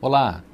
[0.00, 0.44] Olá,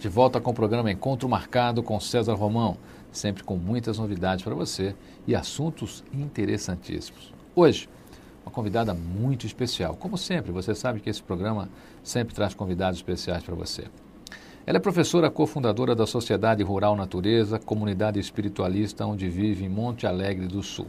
[0.00, 2.76] de volta com o programa Encontro Marcado com César Romão,
[3.12, 4.92] sempre com muitas novidades para você
[5.24, 7.32] e assuntos interessantíssimos.
[7.54, 7.88] Hoje,
[8.44, 9.94] uma convidada muito especial.
[9.94, 11.68] Como sempre, você sabe que esse programa
[12.02, 13.84] sempre traz convidados especiais para você.
[14.66, 20.48] Ela é professora cofundadora da Sociedade Rural Natureza, comunidade espiritualista onde vive em Monte Alegre
[20.48, 20.88] do Sul.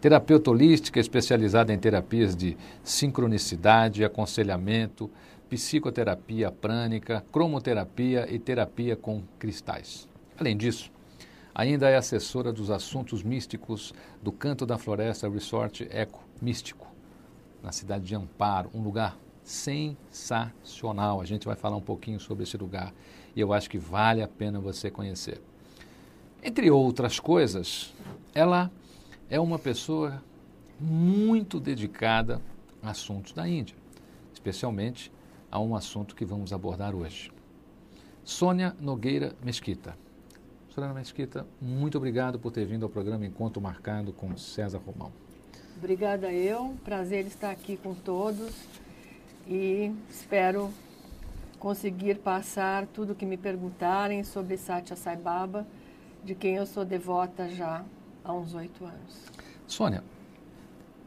[0.00, 5.10] Terapeuta holística especializada em terapias de sincronicidade, aconselhamento,
[5.50, 10.08] psicoterapia prânica, cromoterapia e terapia com cristais.
[10.38, 10.92] Além disso,
[11.52, 16.86] ainda é assessora dos assuntos místicos do Canto da Floresta Resort Eco Místico,
[17.60, 21.20] na cidade de Amparo, um lugar sensacional.
[21.20, 22.94] A gente vai falar um pouquinho sobre esse lugar
[23.34, 25.42] e eu acho que vale a pena você conhecer.
[26.44, 27.92] Entre outras coisas,
[28.32, 28.70] ela
[29.28, 30.22] é uma pessoa
[30.78, 32.40] muito dedicada
[32.80, 33.76] a assuntos da Índia,
[34.32, 35.10] especialmente
[35.50, 37.32] a um assunto que vamos abordar hoje.
[38.24, 39.96] Sônia Nogueira Mesquita.
[40.68, 45.10] Sônia Mesquita, muito obrigado por ter vindo ao programa Encontro Marcado com César Romão.
[45.76, 48.54] Obrigada eu, prazer estar aqui com todos
[49.48, 50.70] e espero
[51.58, 55.66] conseguir passar tudo o que me perguntarem sobre Satya Sai Baba,
[56.22, 57.84] de quem eu sou devota já
[58.24, 59.26] há uns oito anos.
[59.66, 60.04] Sônia,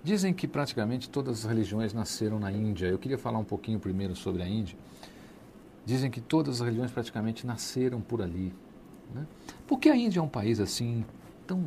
[0.03, 2.87] Dizem que praticamente todas as religiões nasceram na Índia.
[2.87, 4.77] Eu queria falar um pouquinho primeiro sobre a Índia.
[5.85, 8.53] Dizem que todas as religiões praticamente nasceram por ali.
[9.15, 9.25] Né?
[9.65, 11.05] Por que a Índia é um país assim
[11.47, 11.65] tão,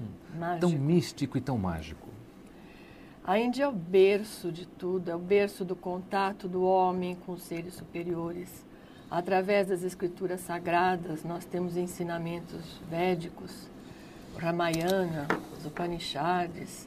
[0.61, 2.07] tão místico e tão mágico?
[3.25, 7.33] A Índia é o berço de tudo, é o berço do contato do homem com
[7.33, 8.65] os seres superiores.
[9.11, 13.69] Através das escrituras sagradas, nós temos ensinamentos védicos,
[14.37, 15.27] Ramayana,
[15.59, 16.87] os Upanishads,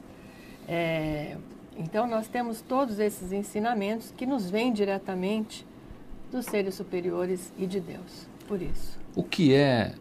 [0.68, 1.36] é,
[1.76, 5.66] então, nós temos todos esses ensinamentos que nos vêm diretamente
[6.30, 8.28] dos seres superiores e de Deus.
[8.46, 8.98] Por isso.
[9.16, 9.94] O que é,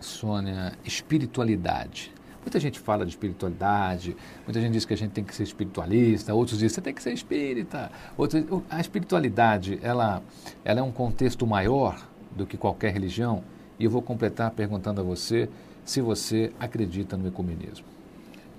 [0.00, 2.12] Sônia, espiritualidade?
[2.40, 4.16] Muita gente fala de espiritualidade,
[4.46, 6.94] muita gente diz que a gente tem que ser espiritualista, outros dizem que você tem
[6.94, 7.90] que ser espírita.
[8.16, 10.22] Outros, a espiritualidade, ela,
[10.64, 13.42] ela é um contexto maior do que qualquer religião?
[13.78, 15.48] E eu vou completar perguntando a você
[15.84, 17.84] se você acredita no ecumenismo.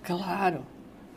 [0.04, 0.64] Claro,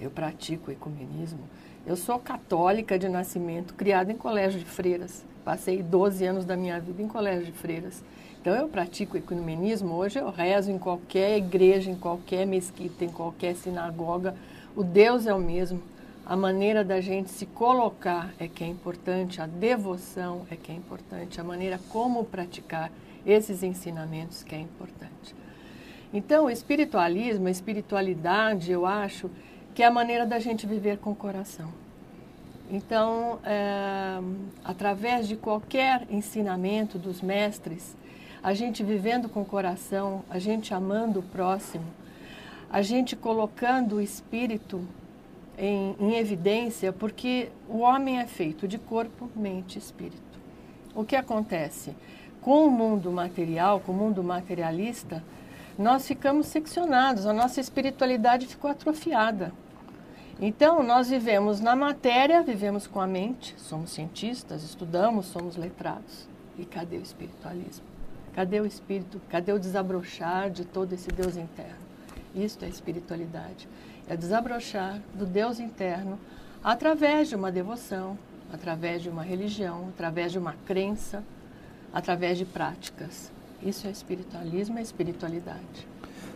[0.03, 1.41] eu pratico ecumenismo.
[1.87, 5.25] Eu sou católica de nascimento, criada em colégio de freiras.
[5.45, 8.03] Passei 12 anos da minha vida em colégio de freiras.
[8.41, 9.95] Então eu pratico ecumenismo.
[9.95, 14.35] Hoje eu rezo em qualquer igreja, em qualquer mesquita, em qualquer sinagoga.
[14.75, 15.81] O Deus é o mesmo.
[16.25, 20.75] A maneira da gente se colocar é que é importante, a devoção é que é
[20.75, 22.93] importante, a maneira como praticar
[23.27, 25.35] esses ensinamentos que é importante.
[26.15, 29.31] Então, o espiritualismo, a espiritualidade, eu acho
[29.75, 31.69] que é a maneira da gente viver com o coração.
[32.71, 34.19] Então, é,
[34.65, 37.97] através de qualquer ensinamento dos mestres,
[38.43, 41.85] a gente vivendo com o coração, a gente amando o próximo,
[42.71, 44.81] a gente colocando o espírito
[45.59, 50.41] em, em evidência, porque o homem é feito de corpo, mente e espírito.
[50.95, 51.95] O que acontece?
[52.41, 55.23] Com o mundo material, com o mundo materialista,
[55.83, 59.53] nós ficamos seccionados, a nossa espiritualidade ficou atrofiada.
[60.41, 66.29] Então, nós vivemos na matéria, vivemos com a mente, somos cientistas, estudamos, somos letrados.
[66.57, 67.85] E cadê o espiritualismo?
[68.33, 69.21] Cadê o espírito?
[69.29, 71.83] Cadê o desabrochar de todo esse Deus interno?
[72.35, 73.69] Isto é espiritualidade.
[74.09, 76.19] É desabrochar do Deus interno
[76.63, 78.17] através de uma devoção,
[78.53, 81.25] através de uma religião, através de uma crença,
[81.93, 83.33] através de práticas.
[83.65, 85.87] Isso é espiritualismo, é espiritualidade.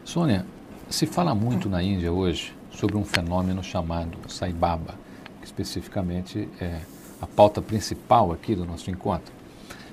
[0.05, 0.47] Sônia,
[0.89, 4.95] se fala muito na Índia hoje sobre um fenômeno chamado Sai Baba,
[5.41, 6.81] que especificamente é
[7.21, 9.33] a pauta principal aqui do nosso encontro.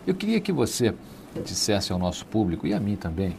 [0.05, 0.93] Eu queria que você
[1.43, 3.35] dissesse ao nosso público e a mim também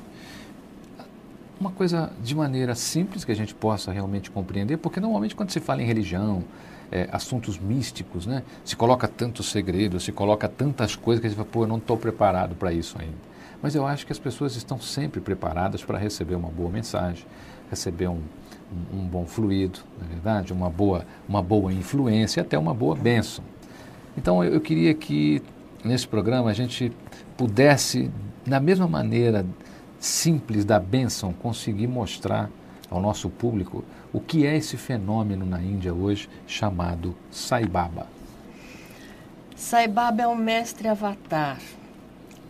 [1.60, 5.60] uma coisa de maneira simples que a gente possa realmente compreender, porque normalmente quando se
[5.60, 6.43] fala em religião,
[6.91, 11.37] é, assuntos místicos, né, se coloca tantos segredos, se coloca tantas coisas que a gente
[11.37, 13.34] fala, pô, eu não estou preparado para isso ainda.
[13.65, 17.25] Mas eu acho que as pessoas estão sempre preparadas para receber uma boa mensagem,
[17.71, 18.21] receber um,
[18.93, 22.95] um, um bom fluido, na é verdade, uma boa, uma boa influência, até uma boa
[22.95, 23.43] bênção.
[24.19, 25.43] Então eu, eu queria que
[25.83, 26.93] nesse programa a gente
[27.39, 28.11] pudesse,
[28.45, 29.47] da mesma maneira
[29.99, 32.51] simples da bênção, conseguir mostrar
[32.91, 33.83] ao nosso público
[34.13, 38.07] o que é esse fenômeno na Índia hoje chamado Sai Baba.
[39.57, 41.57] Sai Baba é um mestre avatar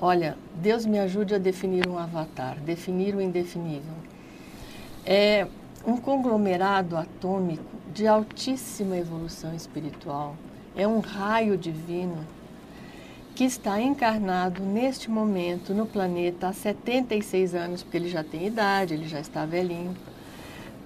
[0.07, 3.95] Olha, Deus me ajude a definir um avatar, definir o indefinível.
[5.03, 5.47] É
[5.87, 10.37] um conglomerado atômico de altíssima evolução espiritual.
[10.77, 12.23] É um raio divino
[13.35, 18.93] que está encarnado neste momento no planeta há 76 anos, porque ele já tem idade,
[18.93, 19.97] ele já está velhinho,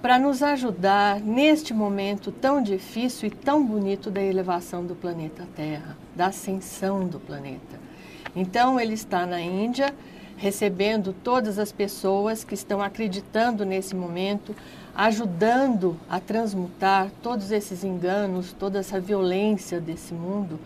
[0.01, 5.97] para nos ajudar neste momento tão difícil e tão bonito da elevação do planeta Terra,
[6.15, 7.88] da ascensão do planeta.
[8.35, 9.93] Então, ele está na Índia,
[10.37, 14.55] recebendo todas as pessoas que estão acreditando nesse momento,
[14.95, 20.59] ajudando a transmutar todos esses enganos, toda essa violência desse mundo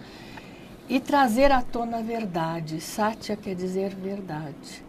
[0.87, 2.79] e trazer à tona a verdade.
[2.81, 4.83] Satya quer dizer verdade.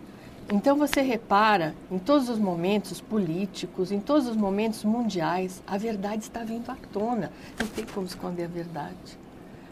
[0.53, 6.25] Então você repara, em todos os momentos políticos, em todos os momentos mundiais, a verdade
[6.25, 7.33] está vindo à tona.
[7.59, 9.19] Não tem como esconder a verdade,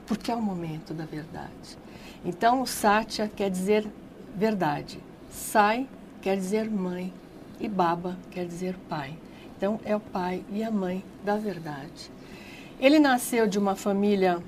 [0.07, 1.77] porque é o momento da verdade.
[2.25, 3.87] Então, Satya quer dizer
[4.35, 4.99] verdade.
[5.31, 5.89] Sai
[6.21, 7.13] quer dizer mãe
[7.61, 9.15] e Baba quer dizer pai.
[9.57, 12.11] Então, é o pai e a mãe da verdade.
[12.79, 14.39] Ele nasceu de uma família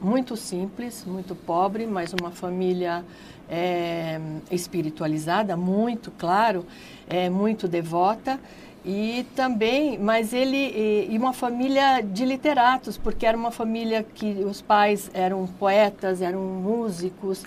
[0.00, 3.04] muito simples, muito pobre, mas uma família
[3.48, 4.20] é,
[4.50, 6.66] espiritualizada, muito claro,
[7.08, 8.38] é, muito devota
[8.84, 14.44] e também, mas ele e, e, uma família de literatos, porque era uma família que
[14.44, 17.44] os pais eram poetas, eram músicos,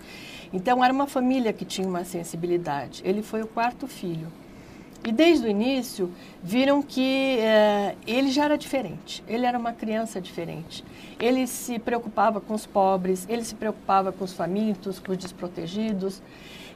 [0.51, 3.03] então era uma família que tinha uma sensibilidade.
[3.05, 4.27] Ele foi o quarto filho.
[5.05, 6.11] E desde o início
[6.43, 10.83] viram que é, ele já era diferente, ele era uma criança diferente.
[11.19, 16.21] Ele se preocupava com os pobres, ele se preocupava com os famintos, com os desprotegidos.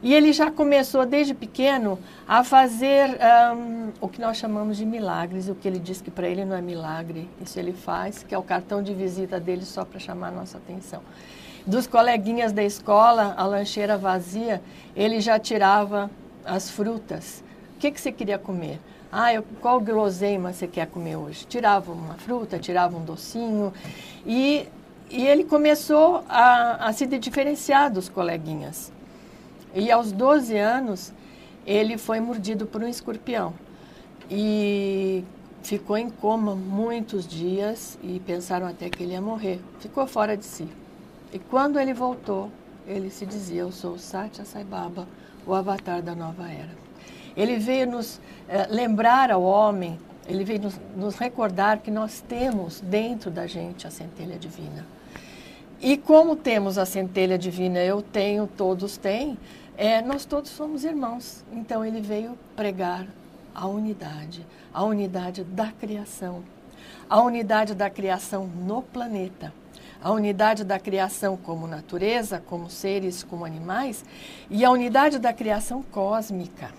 [0.02, 3.18] E ele já começou desde pequeno a fazer
[3.54, 6.56] um, o que nós chamamos de milagres, o que ele diz que para ele não
[6.56, 10.28] é milagre, isso ele faz, que é o cartão de visita dele só para chamar
[10.28, 11.02] a nossa atenção.
[11.64, 14.60] Dos coleguinhas da escola, a lancheira vazia,
[14.96, 16.10] ele já tirava
[16.44, 17.44] as frutas
[17.82, 18.78] que, que você queria comer?
[19.10, 21.44] Ah, eu, qual guloseima você quer comer hoje?
[21.46, 23.72] Tirava uma fruta, tirava um docinho.
[24.24, 24.68] E,
[25.10, 28.92] e ele começou a, a se diferenciar dos coleguinhas.
[29.74, 31.12] E aos 12 anos,
[31.66, 33.54] ele foi mordido por um escorpião.
[34.30, 35.24] E
[35.62, 39.60] ficou em coma muitos dias e pensaram até que ele ia morrer.
[39.78, 40.68] Ficou fora de si.
[41.32, 42.50] E quando ele voltou,
[42.86, 45.06] ele se dizia: Eu sou Satya Sai Baba,
[45.46, 46.70] o avatar da nova era.
[47.36, 49.98] Ele veio nos eh, lembrar ao homem,
[50.28, 54.86] ele veio nos, nos recordar que nós temos dentro da gente a centelha divina.
[55.80, 59.36] E como temos a centelha divina, eu tenho, todos têm,
[59.76, 61.44] é, nós todos somos irmãos.
[61.52, 63.06] Então ele veio pregar
[63.54, 66.42] a unidade, a unidade da criação,
[67.08, 69.52] a unidade da criação no planeta,
[70.02, 74.04] a unidade da criação como natureza, como seres, como animais,
[74.50, 76.70] e a unidade da criação cósmica.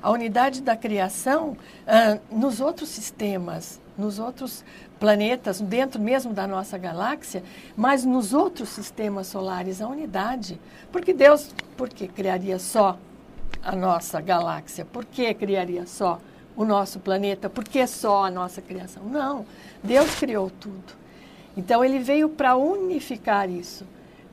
[0.00, 1.56] A unidade da criação
[1.86, 4.64] ah, nos outros sistemas, nos outros
[4.98, 7.42] planetas, dentro mesmo da nossa galáxia,
[7.76, 10.60] mas nos outros sistemas solares, a unidade.
[10.90, 12.98] Porque Deus, por que criaria só
[13.62, 14.84] a nossa galáxia?
[14.84, 16.20] Por que criaria só
[16.56, 17.48] o nosso planeta?
[17.48, 19.04] Por que só a nossa criação?
[19.04, 19.46] Não,
[19.82, 20.94] Deus criou tudo.
[21.56, 23.86] Então ele veio para unificar isso,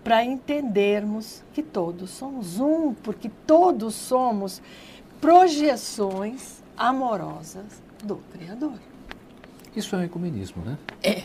[0.03, 4.61] para entendermos que todos somos um, porque todos somos
[5.19, 8.90] projeções amorosas do Criador.
[9.75, 10.77] Isso é um ecumenismo, né?
[11.01, 11.23] É.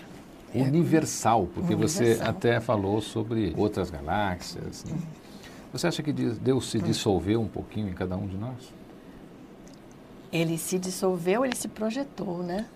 [0.55, 2.07] Universal, porque Universal.
[2.07, 4.85] você até falou sobre outras galáxias.
[4.85, 4.97] Né?
[5.73, 8.73] Você acha que Deus se dissolveu um pouquinho em cada um de nós?
[10.33, 12.67] Ele se dissolveu, ele se projetou, né?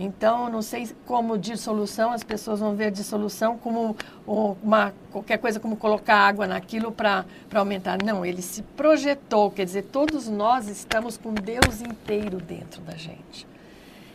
[0.00, 5.76] Então, não sei como dissolução, as pessoas vão ver dissolução como uma, qualquer coisa, como
[5.76, 7.98] colocar água naquilo para aumentar.
[8.04, 13.44] Não, ele se projetou, quer dizer, todos nós estamos com Deus inteiro dentro da gente.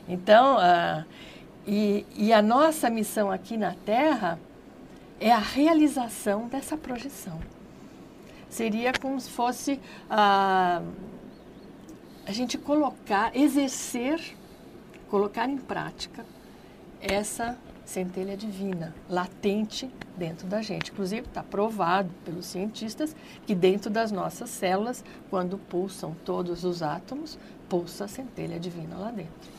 [0.08, 1.06] Então, uh,
[1.66, 4.40] e, e a nossa missão aqui na Terra
[5.20, 7.40] é a realização dessa projeção.
[8.50, 9.74] Seria como se fosse
[10.10, 10.86] uh,
[12.26, 14.36] a gente colocar, exercer
[15.10, 16.26] colocar em prática
[17.00, 20.92] essa centelha divina latente dentro da gente.
[20.92, 27.38] Inclusive, está provado pelos cientistas que dentro das nossas células, quando pulsam todos os átomos,
[27.70, 29.52] pulsa a centelha divina lá dentro.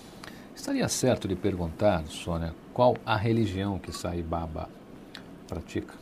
[0.55, 4.69] Estaria certo de perguntar, Sônia, qual a religião que Sai Baba
[5.49, 5.95] pratica?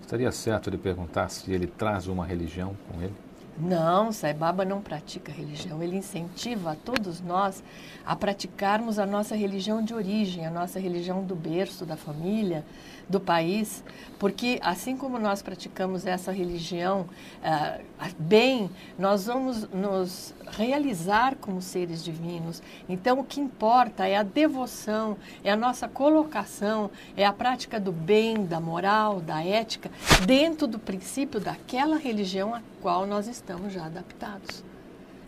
[0.00, 3.14] Estaria certo de perguntar se ele traz uma religião com ele?
[3.58, 5.82] Não, Sai Baba não pratica religião.
[5.82, 7.62] Ele incentiva a todos nós
[8.04, 12.64] a praticarmos a nossa religião de origem, a nossa religião do berço, da família,
[13.08, 13.84] do país,
[14.18, 17.06] porque assim como nós praticamos essa religião
[17.42, 17.82] uh,
[18.18, 22.62] bem, nós vamos nos realizar como seres divinos.
[22.88, 27.92] Então, o que importa é a devoção, é a nossa colocação, é a prática do
[27.92, 29.90] bem, da moral, da ética,
[30.26, 34.64] dentro do princípio daquela religião a qual nós estamos já adaptados.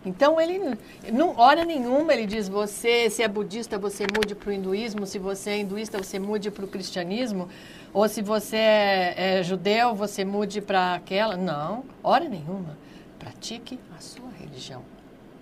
[0.05, 0.77] Então ele
[1.11, 5.17] não hora nenhuma ele diz você se é budista você mude para o hinduísmo, se
[5.17, 7.49] você é hinduísta você mude para o cristianismo,
[7.91, 11.35] ou se você é, é judeu você mude para aquela.
[11.35, 12.77] Não, hora nenhuma.
[13.17, 14.83] Pratique a sua religião.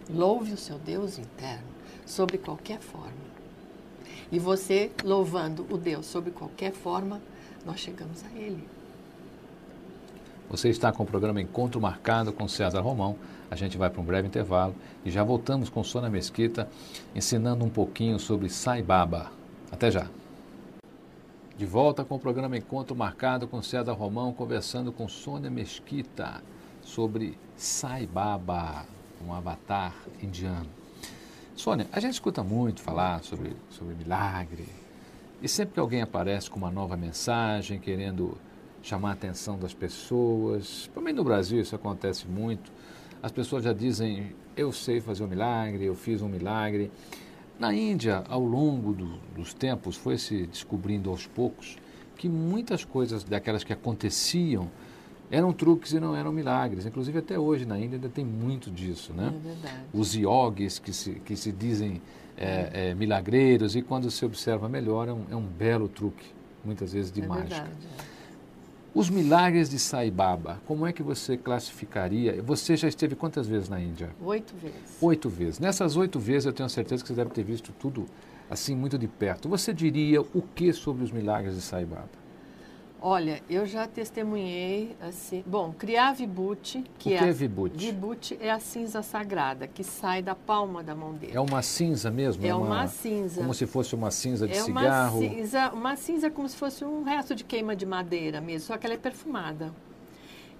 [0.10, 1.68] Louve o seu Deus interno
[2.06, 3.34] sobre qualquer forma.
[4.32, 7.22] E você louvando o Deus sobre qualquer forma,
[7.66, 8.73] nós chegamos a Ele.
[10.50, 13.16] Você está com o programa Encontro Marcado com César Romão.
[13.50, 16.70] A gente vai para um breve intervalo e já voltamos com Sônia Mesquita
[17.16, 19.32] ensinando um pouquinho sobre Sai Baba.
[19.72, 20.08] Até já.
[21.58, 26.44] De volta com o programa Encontro Marcado com César Romão, conversando com Sônia Mesquita
[26.82, 28.86] sobre Sai Baba,
[29.26, 30.70] um avatar indiano.
[31.56, 34.68] Sônia, a gente escuta muito falar sobre, sobre milagre,
[35.42, 38.38] e sempre que alguém aparece com uma nova mensagem, querendo
[38.84, 42.72] chamar a atenção das pessoas, também no Brasil isso acontece muito,
[43.24, 46.92] as pessoas já dizem, eu sei fazer um milagre, eu fiz um milagre.
[47.58, 51.78] Na Índia, ao longo do, dos tempos, foi se descobrindo aos poucos
[52.18, 54.70] que muitas coisas daquelas que aconteciam
[55.32, 56.86] eram truques e não eram milagres.
[56.86, 59.34] Inclusive, até hoje na Índia ainda tem muito disso, né?
[59.34, 59.84] É verdade.
[59.94, 62.02] Os yogis que se, que se dizem
[62.38, 66.26] é, é, milagreiros e quando se observa melhor é um, é um belo truque,
[66.64, 67.64] muitas vezes de é mágica.
[67.64, 68.13] Verdade, é.
[68.96, 72.40] Os milagres de Sai Baba, como é que você classificaria?
[72.44, 74.12] Você já esteve quantas vezes na Índia?
[74.24, 74.98] Oito vezes.
[75.02, 75.60] Oito vezes.
[75.60, 78.06] Nessas oito vezes eu tenho certeza que você deve ter visto tudo
[78.52, 79.50] assim muito de perto.
[79.50, 82.23] Você diria o que sobre os milagres de Sai Baba?
[83.06, 85.44] Olha, eu já testemunhei assim.
[85.46, 87.88] Bom, criar vibhuti, que, o que é, é vibhuti?
[87.88, 91.34] Vibhuti é a cinza sagrada que sai da palma da mão dele.
[91.36, 92.46] É uma cinza mesmo?
[92.48, 93.42] É uma, uma cinza.
[93.42, 95.20] Como se fosse uma cinza de é cigarro?
[95.20, 98.78] Uma cinza, uma cinza como se fosse um resto de queima de madeira mesmo, só
[98.78, 99.74] que ela é perfumada.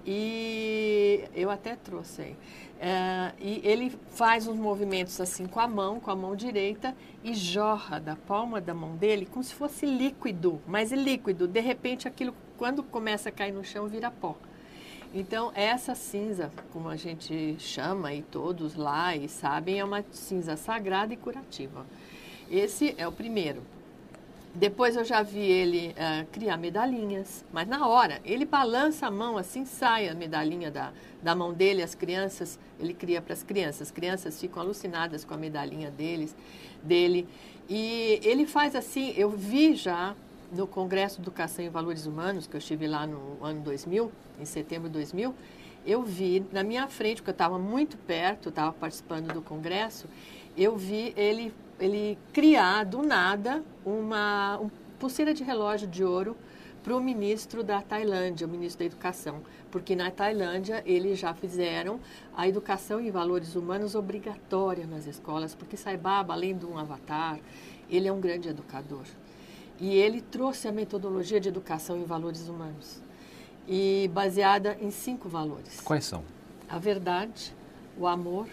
[0.06, 2.36] E eu até trouxe aí.
[2.80, 7.32] É, e ele faz uns movimentos assim com a mão, com a mão direita, e
[7.32, 11.48] jorra da palma da mão dele como se fosse líquido, mas é líquido.
[11.48, 14.36] De repente, aquilo, quando começa a cair no chão, vira pó.
[15.14, 20.56] Então, essa cinza, como a gente chama, e todos lá e sabem, é uma cinza
[20.56, 21.86] sagrada e curativa.
[22.50, 23.62] Esse é o primeiro.
[24.54, 29.36] Depois eu já vi ele uh, criar medalhinhas, mas na hora, ele balança a mão
[29.36, 33.88] assim, sai a medalhinha da, da mão dele, as crianças, ele cria para as crianças.
[33.88, 36.36] As crianças ficam alucinadas com a medalhinha deles,
[36.80, 37.26] dele.
[37.68, 40.14] E ele faz assim, eu vi já
[40.52, 44.88] no Congresso Educação e Valores Humanos, que eu estive lá no ano 2000, em setembro
[44.88, 45.34] de 2000,
[45.84, 50.06] eu vi na minha frente, porque eu estava muito perto, estava participando do congresso,
[50.56, 56.36] eu vi ele ele criar do nada uma um pulseira de relógio de ouro
[56.82, 59.40] para o ministro da Tailândia, o ministro da Educação,
[59.70, 61.98] porque na Tailândia eles já fizeram
[62.36, 67.38] a educação em valores humanos obrigatória nas escolas, porque Sai Baba, além de um avatar,
[67.88, 69.04] ele é um grande educador.
[69.80, 73.02] E ele trouxe a metodologia de educação em valores humanos,
[73.66, 75.80] e baseada em cinco valores.
[75.80, 76.22] Quais são?
[76.68, 77.54] A verdade,
[77.98, 78.46] o amor,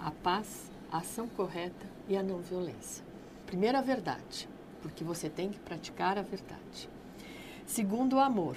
[0.00, 3.04] a paz, a ação correta e a não violência.
[3.46, 4.48] Primeiro, a verdade,
[4.82, 6.88] porque você tem que praticar a verdade.
[7.66, 8.56] Segundo, o amor.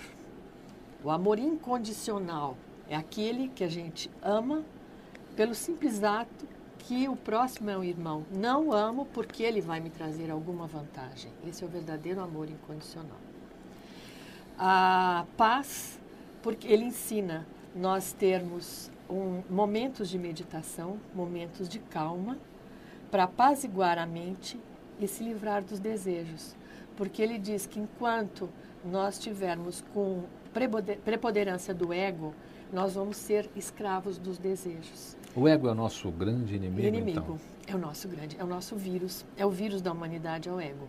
[1.04, 2.58] O amor incondicional
[2.90, 4.64] é aquele que a gente ama
[5.36, 6.48] pelo simples ato
[6.80, 8.26] que o próximo é um irmão.
[8.32, 11.32] Não amo porque ele vai me trazer alguma vantagem.
[11.46, 13.20] Esse é o verdadeiro amor incondicional.
[14.58, 16.00] A paz,
[16.42, 22.38] porque ele ensina nós termos um, momentos de meditação, momentos de calma,
[23.10, 24.60] para apaziguar a mente
[25.00, 26.56] e se livrar dos desejos.
[26.96, 28.50] Porque ele diz que enquanto
[28.84, 30.24] nós tivermos com
[31.04, 32.34] preponderância do ego,
[32.72, 35.16] nós vamos ser escravos dos desejos.
[35.36, 37.20] O ego é o nosso grande inimigo, inimigo.
[37.20, 37.40] então?
[37.68, 40.60] É o nosso grande, é o nosso vírus, é o vírus da humanidade, é o
[40.60, 40.88] ego.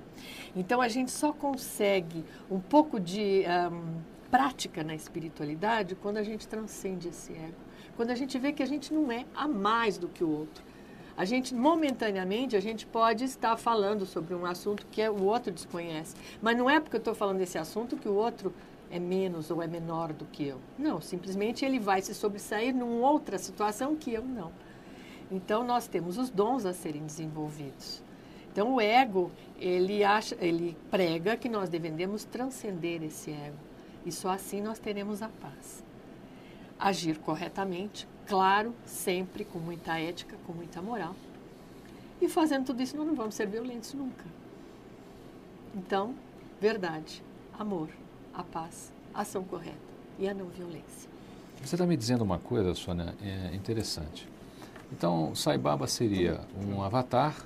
[0.56, 6.46] Então a gente só consegue um pouco de um, prática na espiritualidade quando a gente
[6.46, 7.67] transcende esse ego.
[7.98, 10.62] Quando a gente vê que a gente não é a mais do que o outro.
[11.16, 16.14] A gente, momentaneamente, a gente pode estar falando sobre um assunto que o outro desconhece.
[16.40, 18.54] Mas não é porque eu estou falando desse assunto que o outro
[18.88, 20.60] é menos ou é menor do que eu.
[20.78, 24.52] Não, simplesmente ele vai se sobressair numa outra situação que eu não.
[25.28, 28.00] Então nós temos os dons a serem desenvolvidos.
[28.52, 33.58] Então o ego, ele acha, ele prega que nós devemos transcender esse ego.
[34.06, 35.87] E só assim nós teremos a paz.
[36.78, 41.14] Agir corretamente, claro, sempre com muita ética, com muita moral.
[42.20, 44.24] E fazendo tudo isso, nós não vamos ser violentos nunca.
[45.74, 46.14] Então,
[46.60, 47.22] verdade,
[47.58, 47.88] amor,
[48.32, 49.76] a paz, a ação correta
[50.18, 51.08] e a não violência.
[51.62, 54.28] Você está me dizendo uma coisa, Sônia, é interessante.
[54.92, 57.44] Então, Sai Baba seria um avatar,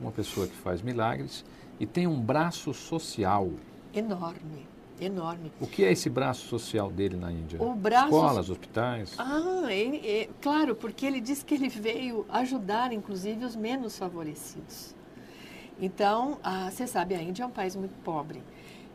[0.00, 1.44] uma pessoa que faz milagres
[1.78, 3.50] e tem um braço social.
[3.92, 4.66] Enorme,
[5.00, 5.52] enorme.
[5.60, 7.62] O que é esse braço social dele na Índia?
[7.62, 8.06] O braço...
[8.06, 9.14] Escolas, hospitais?
[9.18, 14.94] Ah, é, é, claro, porque ele diz que ele veio ajudar, inclusive, os menos favorecidos.
[15.80, 16.38] Então,
[16.70, 18.42] você sabe, a Índia é um país muito pobre.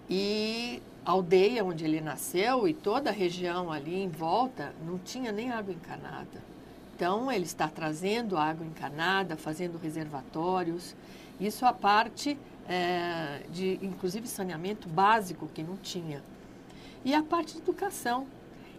[0.10, 5.32] E a aldeia onde ele nasceu e toda a região ali em volta não tinha
[5.32, 6.44] nem água encanada.
[6.96, 10.96] Então, ele está trazendo água encanada, fazendo reservatórios.
[11.40, 16.24] Isso a parte é, de, inclusive, saneamento básico que não tinha.
[17.04, 18.28] E a parte de educação.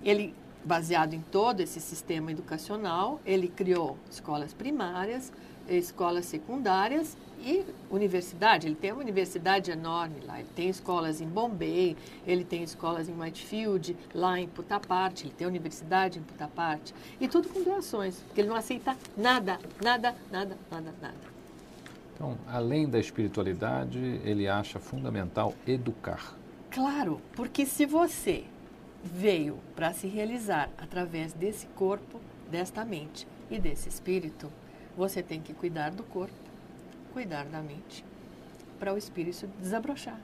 [0.02, 5.32] Ele, baseado em todo esse sistema educacional, ele criou escolas primárias,
[5.68, 8.66] escolas secundárias e universidade.
[8.66, 10.38] Ele tem uma universidade enorme lá.
[10.40, 15.46] Ele tem escolas em Bombay, ele tem escolas em Whitefield, lá em Putaparte, ele tem
[15.46, 16.94] universidade em Putaparte.
[17.20, 21.33] E tudo com doações, porque ele não aceita nada, nada, nada, nada, nada.
[22.14, 26.34] Então, além da espiritualidade, ele acha fundamental educar.
[26.70, 28.44] Claro, porque se você
[29.02, 34.50] veio para se realizar através desse corpo, desta mente e desse espírito,
[34.96, 36.34] você tem que cuidar do corpo,
[37.12, 38.04] cuidar da mente,
[38.78, 40.18] para o espírito desabrochar.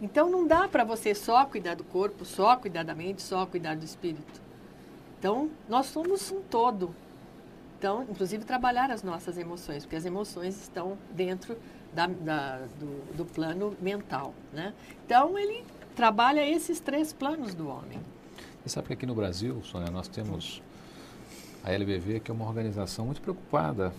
[0.00, 3.76] Então não dá para você só cuidar do corpo, só cuidar da mente, só cuidar
[3.76, 4.40] do espírito.
[5.18, 6.94] Então nós somos um todo.
[7.82, 11.56] Então, inclusive trabalhar as nossas emoções, porque as emoções estão dentro
[11.92, 14.72] da, da, do, do plano mental, né?
[15.04, 15.64] Então ele
[15.96, 17.98] trabalha esses três planos do homem.
[18.62, 20.62] Você sabe que aqui no Brasil, Sônia, nós temos
[21.64, 23.92] a LBV, que é uma organização muito preocupada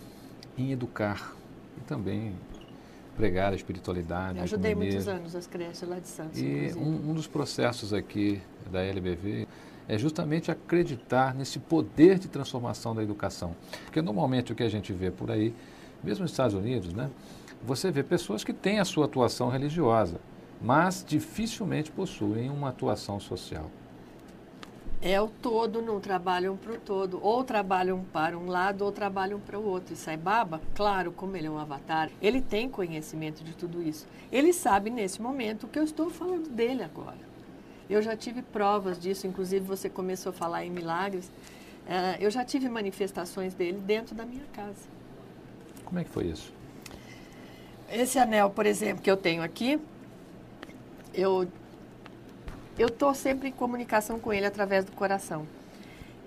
[0.57, 1.35] em educar
[1.75, 2.33] e também
[3.17, 4.37] pregar a espiritualidade.
[4.37, 6.39] Eu ajudei muitos anos as creches lá de Santos.
[6.39, 9.45] E um, um, dos processos aqui da LBV
[9.87, 13.55] é justamente acreditar nesse poder de transformação da educação.
[13.85, 15.53] Porque normalmente o que a gente vê por aí,
[16.03, 17.09] mesmo nos Estados Unidos, né,
[17.63, 20.19] você vê pessoas que têm a sua atuação religiosa,
[20.61, 23.69] mas dificilmente possuem uma atuação social
[25.03, 27.19] é o todo, não trabalham para o todo.
[27.21, 29.93] Ou trabalham para um lado ou trabalham para o outro.
[29.93, 34.07] E Sai Baba, claro, como ele é um avatar, ele tem conhecimento de tudo isso.
[34.31, 37.32] Ele sabe nesse momento o que eu estou falando dele agora.
[37.89, 41.25] Eu já tive provas disso, inclusive você começou a falar em milagres.
[41.85, 44.87] Uh, eu já tive manifestações dele dentro da minha casa.
[45.83, 46.53] Como é que foi isso?
[47.91, 49.79] Esse anel, por exemplo, que eu tenho aqui,
[51.13, 51.47] eu
[52.77, 55.45] eu estou sempre em comunicação com ele através do coração.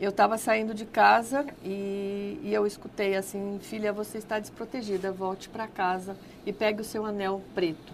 [0.01, 5.49] Eu estava saindo de casa e, e, eu escutei assim, filha, você está desprotegida, volte
[5.49, 7.93] para casa e pegue o seu anel preto.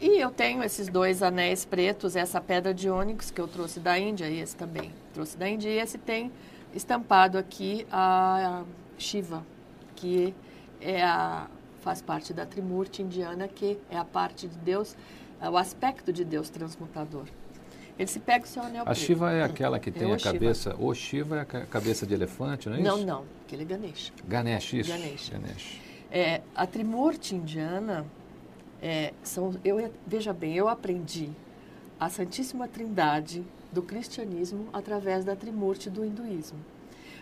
[0.00, 3.98] E eu tenho esses dois anéis pretos, essa pedra de ônix que eu trouxe da
[3.98, 6.32] Índia, e esse também trouxe da Índia, e esse tem
[6.74, 8.64] estampado aqui a
[8.96, 9.44] Shiva,
[9.94, 10.34] que
[10.80, 11.46] é a,
[11.82, 14.96] faz parte da Trimurti indiana, que é a parte de Deus
[15.40, 17.24] é o aspecto de Deus transmutador.
[17.98, 20.18] Ele se pega o seu anel A Shiva é aquela que é tem é a
[20.18, 20.74] cabeça.
[20.78, 23.06] O Shiva é a cabeça de elefante, não é não, isso?
[23.06, 23.24] Não, não.
[23.46, 24.12] Aquele é Ganesh.
[24.26, 24.90] Ganesh, isso.
[24.90, 25.28] Ganesh.
[25.28, 25.80] Ganesh.
[26.10, 28.06] É, a Trimurti indiana,
[28.82, 31.30] é, são, eu, veja bem, eu aprendi
[31.98, 36.58] a Santíssima Trindade do cristianismo através da Trimurti do hinduísmo.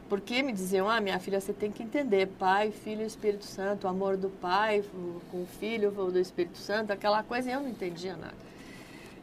[0.08, 3.84] Porque me diziam, ah, minha filha, você tem que entender, Pai, Filho e Espírito Santo,
[3.84, 4.82] o amor do Pai
[5.30, 8.34] com o Filho do Espírito Santo, aquela coisa, eu não entendia nada.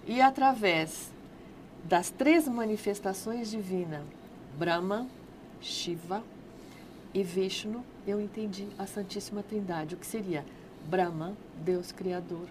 [0.05, 1.09] E através
[1.83, 4.03] das três manifestações divinas,
[4.57, 5.07] Brahma,
[5.59, 6.23] Shiva
[7.13, 10.45] e Vishnu, eu entendi a Santíssima Trindade, o que seria
[10.85, 12.47] Brahma, Deus Criador,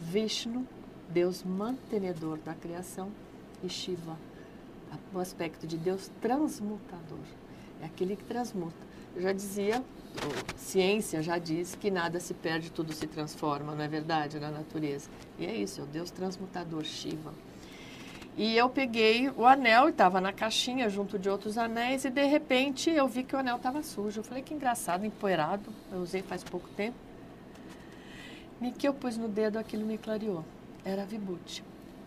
[0.00, 0.66] Vishnu,
[1.08, 3.10] Deus mantenedor da criação,
[3.62, 4.16] e Shiva,
[5.12, 7.24] o aspecto de Deus transmutador.
[7.80, 8.86] É aquele que transmuta.
[9.14, 9.82] Eu já dizia,
[10.56, 15.08] ciência já diz que nada se perde, tudo se transforma, não é verdade, na natureza.
[15.38, 17.32] E é isso, é o Deus transmutador, Shiva.
[18.36, 22.90] E eu peguei o anel, estava na caixinha junto de outros anéis, e de repente
[22.90, 24.20] eu vi que o anel estava sujo.
[24.20, 25.70] Eu falei, que engraçado, empoeirado.
[25.90, 27.05] Eu usei faz pouco tempo.
[28.60, 30.44] E que eu pus no dedo, aquilo me clareou.
[30.84, 31.62] Era vibute.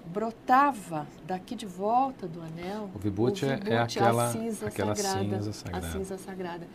[0.09, 2.89] brotava daqui de volta do anel.
[2.95, 5.87] O vibhuti, o vibhuti é, é aquela, cinza, aquela sagrada, cinza sagrada.
[5.87, 6.67] A cinza sagrada.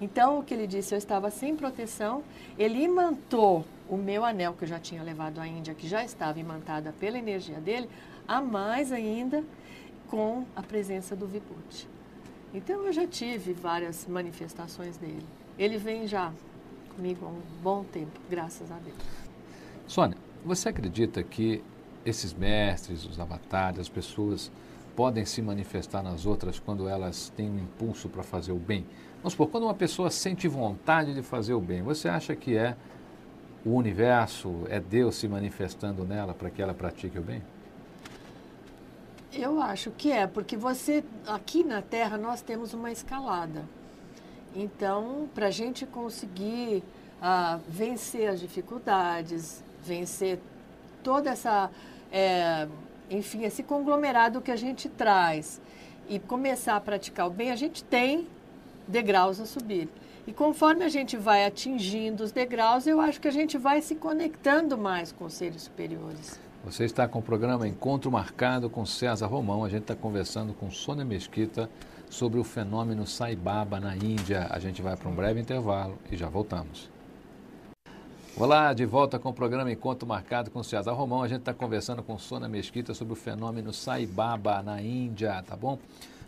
[0.00, 2.22] Então, o que ele disse, eu estava sem proteção,
[2.58, 6.38] ele imantou o meu anel, que eu já tinha levado à Índia, que já estava
[6.40, 7.88] imantada pela energia dele,
[8.26, 9.44] a mais ainda
[10.08, 11.88] com a presença do vibhuti.
[12.52, 15.24] Então, eu já tive várias manifestações dele.
[15.56, 16.32] Ele vem já
[16.96, 18.96] comigo há um bom tempo, graças a Deus.
[19.90, 21.64] Sônia, você acredita que
[22.06, 24.48] esses mestres, os avatares, as pessoas
[24.94, 28.86] podem se manifestar nas outras quando elas têm um impulso para fazer o bem?
[29.16, 32.76] Vamos supor, quando uma pessoa sente vontade de fazer o bem, você acha que é
[33.66, 37.42] o universo, é Deus se manifestando nela para que ela pratique o bem?
[39.32, 43.64] Eu acho que é, porque você, aqui na Terra, nós temos uma escalada.
[44.54, 46.84] Então, para a gente conseguir
[47.20, 50.38] uh, vencer as dificuldades, vencer
[51.02, 51.70] toda essa,
[52.12, 52.68] é,
[53.10, 55.60] enfim, esse conglomerado que a gente traz
[56.08, 58.26] e começar a praticar o bem, a gente tem
[58.86, 59.88] degraus a subir.
[60.26, 63.94] E conforme a gente vai atingindo os degraus, eu acho que a gente vai se
[63.94, 66.38] conectando mais com os seres superiores.
[66.64, 69.64] Você está com o programa Encontro Marcado com César Romão.
[69.64, 71.70] A gente está conversando com Sônia Mesquita
[72.10, 74.46] sobre o fenômeno Sai Baba na Índia.
[74.50, 76.90] A gente vai para um breve intervalo e já voltamos.
[78.36, 81.22] Olá, de volta com o programa Encontro Marcado com César Romão.
[81.22, 85.54] A gente está conversando com Sônia Mesquita sobre o fenômeno Sai Baba na Índia, tá
[85.54, 85.78] bom?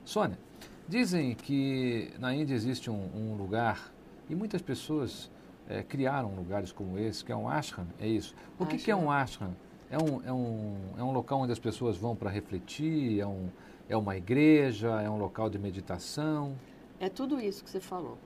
[0.05, 0.39] Sônia,
[0.87, 3.91] dizem que na Índia existe um, um lugar
[4.29, 5.31] e muitas pessoas
[5.69, 8.35] é, criaram lugares como esse, que é um ashram, é isso.
[8.59, 9.57] O que, que é um ashram?
[9.91, 13.21] É um, é, um, é um local onde as pessoas vão para refletir?
[13.21, 13.49] É, um,
[13.89, 15.01] é uma igreja?
[15.01, 16.55] É um local de meditação?
[17.01, 18.19] É tudo isso que você falou.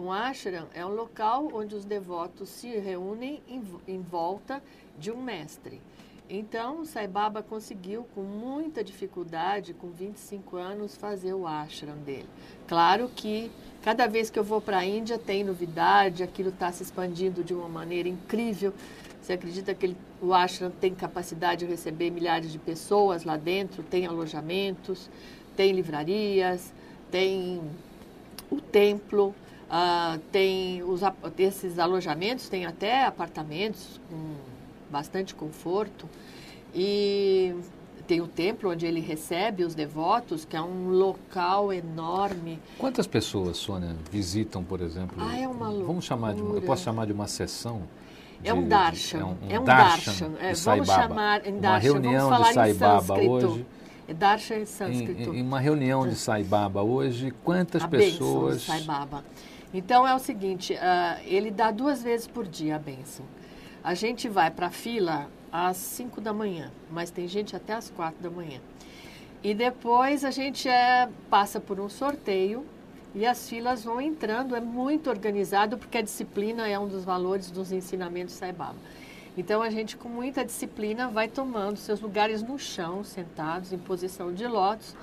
[0.00, 4.62] Um ashram é um local onde os devotos se reúnem em, em volta
[4.98, 5.78] de um mestre.
[6.26, 12.26] Então, Sai Baba conseguiu, com muita dificuldade, com 25 anos, fazer o ashram dele.
[12.66, 13.50] Claro que
[13.82, 17.52] cada vez que eu vou para a Índia tem novidade, aquilo está se expandindo de
[17.52, 18.72] uma maneira incrível.
[19.20, 23.82] Você acredita que ele, o ashram tem capacidade de receber milhares de pessoas lá dentro?
[23.82, 25.10] Tem alojamentos,
[25.54, 26.72] tem livrarias,
[27.10, 27.60] tem
[28.50, 29.34] o templo,
[29.70, 31.00] uh, tem os,
[31.38, 34.34] esses alojamentos, tem até apartamentos com
[34.90, 36.08] bastante conforto.
[36.74, 37.54] E
[38.06, 42.58] tem o templo onde ele recebe os devotos, que é um local enorme.
[42.76, 45.16] Quantas pessoas, Sônia, visitam, por exemplo?
[45.18, 45.86] Ah, é uma loucura.
[45.86, 47.82] Vamos chamar de uma, eu posso chamar de uma sessão
[48.42, 49.18] é um darshan.
[49.18, 50.30] É um, um, é um darshan.
[50.40, 51.92] É, vamos chamar em darshan.
[51.92, 53.66] Uma reunião de Sai Baba hoje.
[54.08, 55.34] É darshan em sânscrito.
[55.34, 58.62] Em, em, uma reunião de Sai Baba hoje, quantas a pessoas...
[58.62, 59.22] Sai Baba.
[59.72, 63.24] Então é o seguinte, uh, ele dá duas vezes por dia a bênção.
[63.82, 67.88] A gente vai para a fila às 5 da manhã, mas tem gente até às
[67.90, 68.60] 4 da manhã.
[69.42, 72.66] E depois a gente é, passa por um sorteio
[73.14, 77.50] e as filas vão entrando, é muito organizado, porque a disciplina é um dos valores
[77.50, 78.76] dos ensinamentos Sai Baba.
[79.38, 84.32] Então a gente, com muita disciplina, vai tomando seus lugares no chão, sentados em posição
[84.32, 84.94] de lótus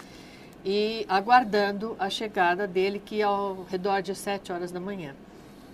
[0.70, 5.16] e aguardando a chegada dele, que é ao redor de 7 horas da manhã.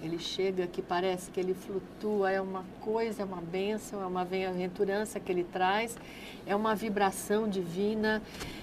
[0.03, 4.23] Ele chega que parece que ele flutua, é uma coisa, é uma bênção, é uma
[4.23, 5.97] bem-aventurança que ele traz,
[6.45, 8.21] é uma vibração divina,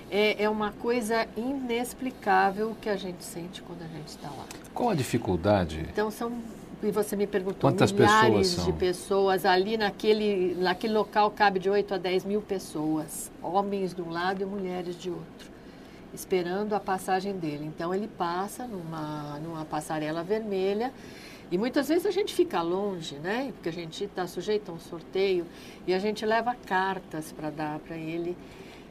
[0.09, 4.45] é, é uma coisa inexplicável que a gente sente quando a gente está lá.
[4.73, 5.85] Qual a dificuldade?
[5.91, 6.33] Então são
[6.81, 9.45] e você me perguntou, Quantas milhares pessoas de pessoas.
[9.45, 14.43] Ali naquele, naquele local cabe de 8 a 10 mil pessoas, homens de um lado
[14.43, 15.51] e mulheres de outro,
[16.13, 17.65] esperando a passagem dele.
[17.65, 20.93] Então ele passa numa, numa passarela vermelha
[21.51, 23.53] e muitas vezes a gente fica longe, né?
[23.55, 25.45] Porque a gente está sujeito a um sorteio
[25.85, 28.37] e a gente leva cartas para dar para ele.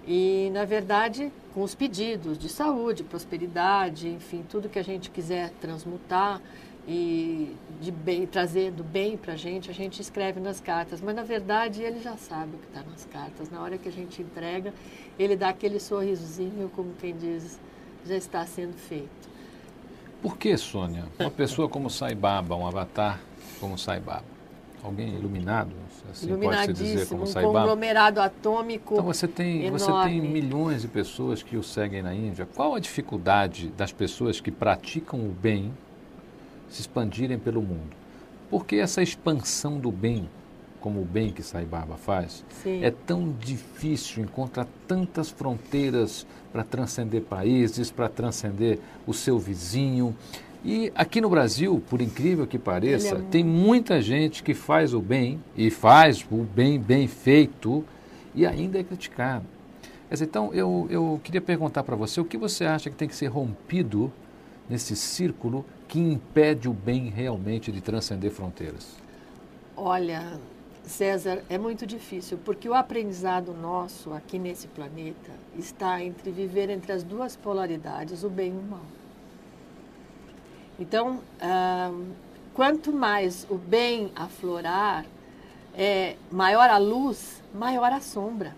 [0.06, 5.52] E, na verdade, com os pedidos de saúde, prosperidade, enfim, tudo que a gente quiser
[5.62, 6.42] transmutar
[6.88, 11.00] e de bem, trazer do bem para a gente, a gente escreve nas cartas.
[11.00, 13.50] Mas, na verdade, ele já sabe o que está nas cartas.
[13.50, 14.74] Na hora que a gente entrega,
[15.20, 17.60] ele dá aquele sorrisozinho, como quem diz,
[18.08, 19.30] já está sendo feito.
[20.22, 23.20] Por que, Sônia, uma pessoa como Sai Baba, um avatar
[23.60, 24.24] como Sai Baba,
[24.84, 25.72] alguém iluminado,
[26.10, 27.60] assim pode se dizer como um Sai Baba?
[27.60, 29.80] conglomerado atômico Então você tem, enorme.
[29.80, 32.48] você tem milhões de pessoas que o seguem na Índia.
[32.56, 35.74] Qual a dificuldade das pessoas que praticam o bem
[36.70, 37.98] se expandirem pelo mundo?
[38.50, 40.30] Por que essa expansão do bem
[40.80, 42.84] como o bem que Sai Baba faz, Sim.
[42.84, 50.16] é tão difícil encontrar tantas fronteiras para transcender países, para transcender o seu vizinho.
[50.64, 55.00] E aqui no Brasil, por incrível que pareça, é tem muita gente que faz o
[55.00, 57.84] bem e faz o bem bem feito
[58.36, 59.46] e ainda é criticado.
[60.12, 63.28] então, eu, eu queria perguntar para você, o que você acha que tem que ser
[63.28, 64.12] rompido
[64.70, 68.96] nesse círculo que impede o bem realmente de transcender fronteiras?
[69.76, 70.40] Olha,
[70.90, 76.92] César, é muito difícil, porque o aprendizado nosso aqui nesse planeta está entre viver entre
[76.92, 78.86] as duas polaridades, o bem e o mal.
[80.80, 81.22] Então,
[82.54, 85.06] quanto mais o bem aflorar,
[85.76, 88.56] é, maior a luz, maior a sombra.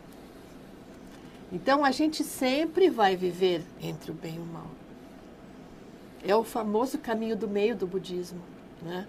[1.51, 4.67] Então, a gente sempre vai viver entre o bem e o mal.
[6.23, 8.41] É o famoso caminho do meio do budismo.
[8.81, 9.05] Né?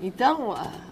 [0.00, 0.89] Então, ah,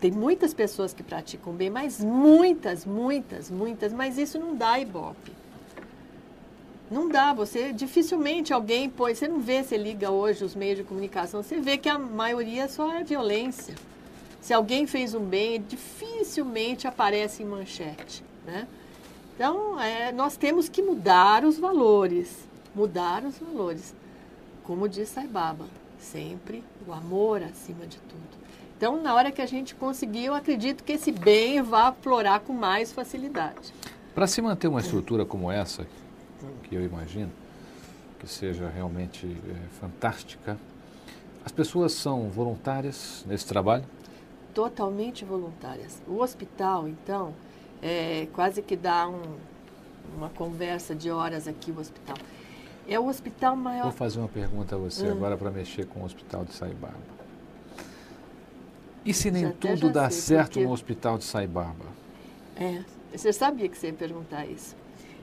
[0.00, 5.32] tem muitas pessoas que praticam bem, mas muitas, muitas, muitas, mas isso não dá ibope.
[6.90, 10.84] Não dá, você dificilmente alguém põe, você não vê, você liga hoje os meios de
[10.84, 13.74] comunicação, você vê que a maioria só é violência.
[14.40, 18.66] Se alguém fez um bem, dificilmente aparece em manchete, né?
[19.34, 22.34] Então, é, nós temos que mudar os valores,
[22.74, 23.94] mudar os valores.
[24.64, 25.66] Como diz Sai Baba,
[25.98, 28.47] sempre o amor acima de tudo.
[28.78, 32.52] Então, na hora que a gente conseguir, eu acredito que esse bem vai aflorar com
[32.52, 33.74] mais facilidade.
[34.14, 35.84] Para se manter uma estrutura como essa,
[36.62, 37.32] que eu imagino
[38.20, 40.56] que seja realmente é, fantástica,
[41.44, 43.84] as pessoas são voluntárias nesse trabalho?
[44.54, 46.00] Totalmente voluntárias.
[46.06, 47.34] O hospital, então,
[47.82, 49.22] é, quase que dá um,
[50.16, 52.16] uma conversa de horas aqui o hospital.
[52.86, 53.82] É o hospital maior.
[53.82, 55.10] Vou fazer uma pergunta a você hum.
[55.10, 57.17] agora para mexer com o hospital de Saibaba.
[59.08, 60.66] E se nem tudo dá certo porque...
[60.66, 61.86] no hospital de Saibaba?
[62.54, 64.76] É, você sabia que você ia perguntar isso.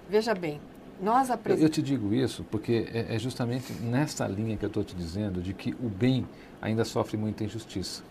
[0.09, 0.59] Veja bem,
[0.99, 1.61] nós apresentamos...
[1.61, 5.39] Eu te digo isso porque é, é justamente nessa linha que eu estou te dizendo
[5.39, 6.27] de que o bem
[6.59, 8.01] ainda sofre muita injustiça.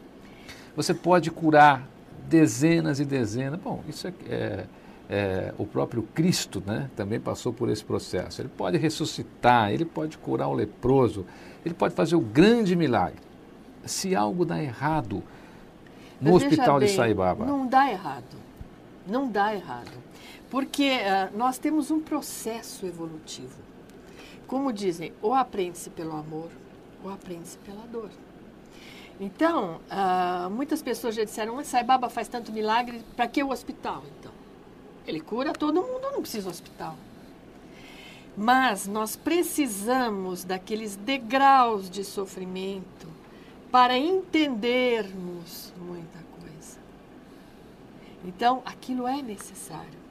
[0.76, 1.88] Você pode curar
[2.28, 3.58] dezenas e dezenas.
[3.58, 4.66] Bom, isso é, é,
[5.10, 6.88] é, o próprio Cristo, né?
[6.94, 8.40] Também passou por esse processo.
[8.40, 11.26] Ele pode ressuscitar, ele pode curar o leproso,
[11.66, 13.18] ele pode fazer o grande milagre.
[13.84, 15.20] Se algo dá errado,
[16.24, 17.44] no Mas hospital bem, de Saibaba?
[17.44, 18.36] Não dá errado.
[19.06, 19.92] Não dá errado.
[20.50, 23.62] Porque uh, nós temos um processo evolutivo.
[24.46, 26.48] Como dizem, ou aprende-se pelo amor,
[27.02, 28.10] ou aprende-se pela dor.
[29.20, 34.02] Então, uh, muitas pessoas já disseram, mas Saibaba faz tanto milagre, para que o hospital,
[34.18, 34.32] então?
[35.06, 36.96] Ele cura todo mundo, não precisa do hospital.
[38.36, 43.06] Mas nós precisamos daqueles degraus de sofrimento
[43.70, 45.72] para entendermos.
[48.24, 50.04] Então, aquilo é necessário.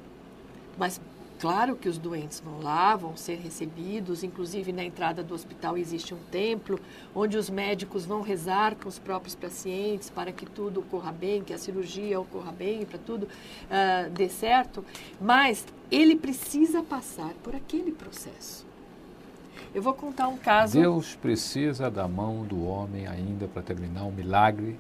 [0.78, 1.02] Mas,
[1.40, 6.14] claro que os doentes vão lá, vão ser recebidos, inclusive na entrada do hospital existe
[6.14, 6.80] um templo,
[7.14, 11.54] onde os médicos vão rezar com os próprios pacientes para que tudo ocorra bem, que
[11.54, 14.86] a cirurgia ocorra bem, para tudo uh, dê certo.
[15.20, 18.66] Mas ele precisa passar por aquele processo.
[19.74, 20.80] Eu vou contar um caso.
[20.80, 24.78] Deus precisa da mão do homem ainda para terminar um milagre.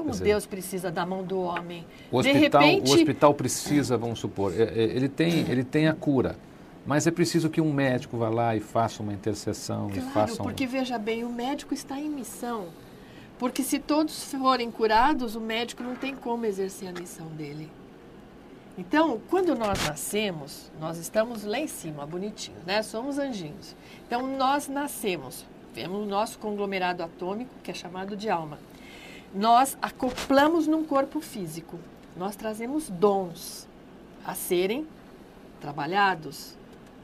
[0.00, 1.86] Como dizer, Deus precisa da mão do homem?
[2.10, 2.90] O hospital, repente...
[2.90, 6.36] o hospital precisa, vamos supor, é, é, ele tem, ele tem a cura.
[6.86, 10.42] Mas é preciso que um médico vá lá e faça uma intercessão claro, e faça
[10.42, 10.44] um...
[10.44, 12.68] porque veja bem, o médico está em missão.
[13.38, 17.70] Porque se todos forem curados, o médico não tem como exercer a missão dele.
[18.76, 22.82] Então, quando nós nascemos, nós estamos lá em cima, bonitinhos, né?
[22.82, 23.76] Somos anjinhos.
[24.06, 28.58] Então, nós nascemos, temos o nosso conglomerado atômico, que é chamado de alma.
[29.34, 31.78] Nós acoplamos num corpo físico.
[32.16, 33.68] Nós trazemos dons
[34.24, 34.86] a serem
[35.60, 36.56] trabalhados,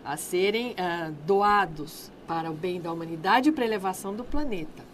[0.04, 4.84] a serem uh, doados para o bem da humanidade e para a elevação do planeta.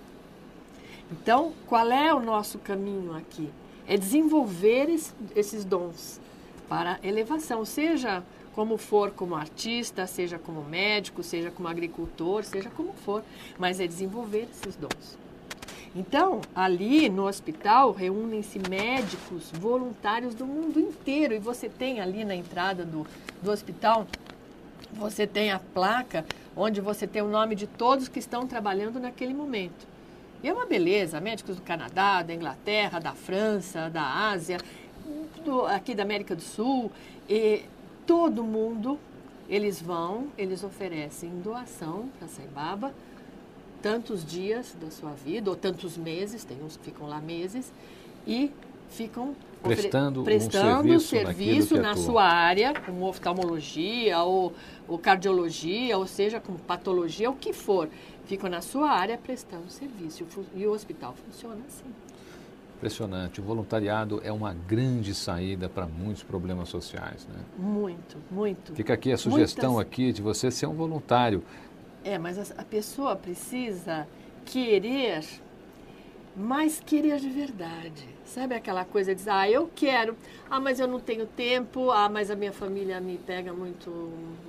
[1.11, 3.51] Então, qual é o nosso caminho aqui?
[3.87, 6.21] É desenvolver esse, esses dons
[6.69, 8.23] para elevação, seja
[8.55, 13.25] como for como artista, seja como médico, seja como agricultor, seja como for,
[13.59, 15.22] mas é desenvolver esses dons.
[15.95, 21.35] Então, ali no hospital reúnem-se médicos voluntários do mundo inteiro.
[21.35, 23.07] E você tem ali na entrada do,
[23.43, 24.07] do hospital,
[24.93, 26.25] você tem a placa
[26.57, 29.87] onde você tem o nome de todos que estão trabalhando naquele momento.
[30.43, 34.59] E é uma beleza, médicos do Canadá, da Inglaterra, da França, da Ásia,
[35.45, 36.91] do, aqui da América do Sul,
[37.29, 37.63] e
[38.07, 38.99] todo mundo,
[39.49, 42.93] eles vão, eles oferecem doação para Saibaba,
[43.83, 47.73] tantos dias da sua vida, ou tantos meses, tem uns que ficam lá meses,
[48.27, 48.51] e
[48.89, 54.53] ficam prestando, prestando um serviço, serviço na sua área, como oftalmologia ou,
[54.87, 57.89] ou, cardiologia, ou seja, como patologia, o que for.
[58.27, 60.25] Ficam na sua área prestando serviço.
[60.55, 61.85] E o hospital funciona assim.
[62.77, 63.41] Impressionante.
[63.41, 67.41] O voluntariado é uma grande saída para muitos problemas sociais, né?
[67.57, 68.75] Muito, muito.
[68.75, 69.93] Fica aqui a sugestão Muitas...
[69.93, 71.43] aqui de você ser um voluntário.
[72.05, 74.09] É, mas a, pessoa precisa
[74.45, 75.25] querer,
[76.37, 78.09] mas querer de verdade.
[78.25, 80.17] Sabe aquela coisa de dizer, ah, eu quero,
[80.51, 83.91] ah, mas eu não tenho tempo, ah, mas a minha família me pega muito,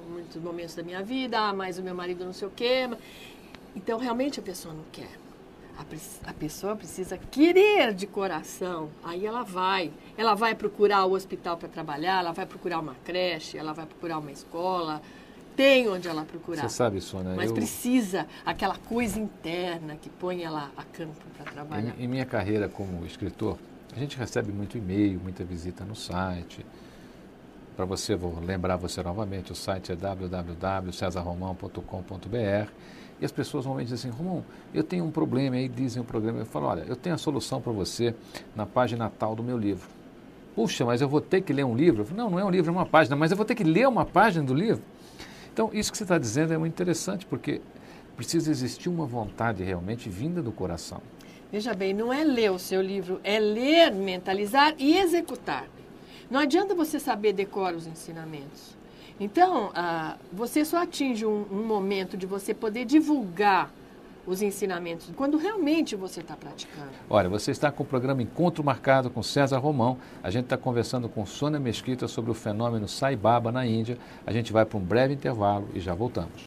[0.10, 2.90] muitos momentos da minha vida, ah, mas o meu marido não sei o quê.
[3.76, 5.10] Então, realmente a pessoa não quer.
[5.78, 8.90] A, a, pessoa precisa querer de coração.
[9.04, 9.92] Aí ela vai.
[10.18, 14.20] Ela vai procurar o hospital para trabalhar, ela vai procurar uma creche, ela vai procurar
[14.20, 15.02] uma escola.
[15.56, 16.62] Tem onde ela procurar.
[16.62, 17.34] Você sabe, Sônia.
[17.36, 17.56] Mas eu...
[17.56, 21.94] precisa aquela coisa interna que põe ela a campo para trabalhar.
[21.98, 23.58] Em, em minha carreira como escritor,
[23.96, 26.66] a gente recebe muito e-mail, muita visita no site.
[27.76, 32.72] Para você, vou lembrar você novamente, o site é www.cesarromão.com.br
[33.20, 36.06] e as pessoas normalmente dizem assim, Romão, eu tenho um problema, aí dizem o um
[36.06, 38.14] problema, eu falo, olha, eu tenho a solução para você
[38.56, 39.88] na página tal do meu livro.
[40.56, 42.06] Puxa, mas eu vou ter que ler um livro?
[42.06, 43.88] Falo, não, não é um livro, é uma página, mas eu vou ter que ler
[43.88, 44.84] uma página do livro?
[45.54, 47.62] Então, isso que você está dizendo é muito interessante, porque
[48.18, 51.00] precisa existir uma vontade realmente vinda do coração.
[51.52, 55.68] Veja bem, não é ler o seu livro, é ler, mentalizar e executar.
[56.30, 58.76] Não adianta você saber decorar os ensinamentos.
[59.20, 63.72] Então, ah, você só atinge um, um momento de você poder divulgar
[64.26, 66.90] os ensinamentos quando realmente você está praticando.
[67.10, 69.98] Olha, você está com o programa Encontro Marcado com César Romão.
[70.22, 73.98] A gente está conversando com Sônia Mesquita sobre o fenômeno Sai Baba na Índia.
[74.26, 76.44] A gente vai para um breve intervalo e já voltamos.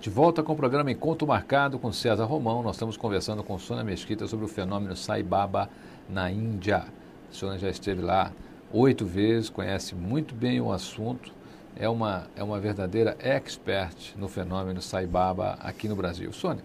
[0.00, 2.62] De volta com o programa Encontro Marcado com César Romão.
[2.62, 5.68] Nós estamos conversando com Sônia Mesquita sobre o fenômeno Sai Baba
[6.08, 6.84] na Índia.
[7.30, 8.30] Sônia já esteve lá
[8.72, 11.36] oito vezes, conhece muito bem o assunto
[11.76, 16.32] é uma, é uma verdadeira expert no fenômeno Sai Baba aqui no Brasil.
[16.32, 16.64] Sônia,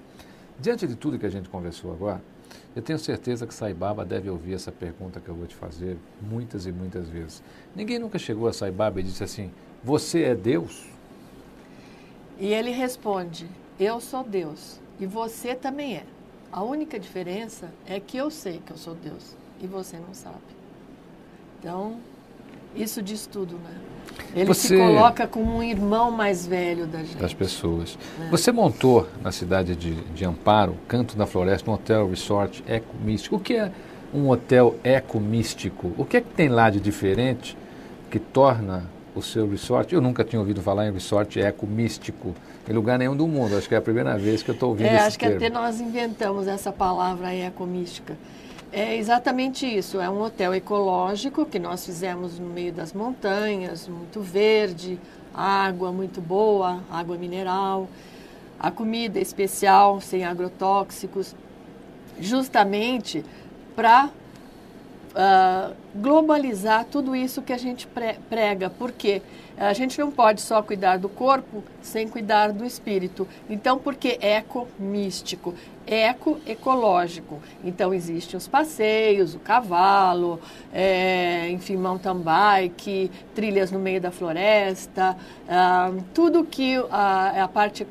[0.61, 2.21] diante de tudo que a gente conversou agora,
[2.75, 5.97] eu tenho certeza que Sai Baba deve ouvir essa pergunta que eu vou te fazer
[6.21, 7.41] muitas e muitas vezes.
[7.75, 9.51] Ninguém nunca chegou a Sai Baba e disse assim:
[9.83, 10.85] Você é Deus?
[12.39, 16.05] E ele responde: Eu sou Deus e você também é.
[16.51, 20.37] A única diferença é que eu sei que eu sou Deus e você não sabe.
[21.59, 21.97] Então,
[22.75, 23.71] isso diz tudo, né?
[24.35, 27.17] Ele Você, se coloca como um irmão mais velho da gente.
[27.17, 27.97] Das pessoas.
[28.19, 28.29] É.
[28.29, 33.35] Você montou na cidade de, de Amparo, Canto da Floresta, um hotel resort eco místico.
[33.35, 33.71] O que é
[34.13, 35.91] um hotel eco místico?
[35.97, 37.57] O que é que tem lá de diferente
[38.09, 39.93] que torna o seu resort?
[39.93, 42.33] Eu nunca tinha ouvido falar em resort eco místico
[42.69, 43.57] em lugar nenhum do mundo.
[43.57, 45.39] Acho que é a primeira vez que eu estou ouvindo é, esse acho termo.
[45.39, 48.17] que até nós inventamos essa palavra eco mística.
[48.73, 49.99] É exatamente isso.
[49.99, 54.97] É um hotel ecológico que nós fizemos no meio das montanhas, muito verde,
[55.33, 57.89] água muito boa, água mineral,
[58.57, 61.35] a comida especial, sem agrotóxicos,
[62.17, 63.25] justamente
[63.75, 67.87] para uh, globalizar tudo isso que a gente
[68.29, 69.21] prega, porque
[69.67, 73.27] a gente não pode só cuidar do corpo sem cuidar do espírito.
[73.49, 75.53] Então, por que eco místico?
[75.85, 77.39] Eco ecológico.
[77.63, 80.39] Então, existem os passeios, o cavalo,
[80.73, 85.15] é, enfim, mountain bike, trilhas no meio da floresta,
[85.47, 87.85] ah, tudo que a, a parte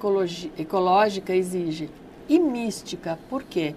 [0.58, 1.88] ecológica exige.
[2.28, 3.74] E mística, por quê?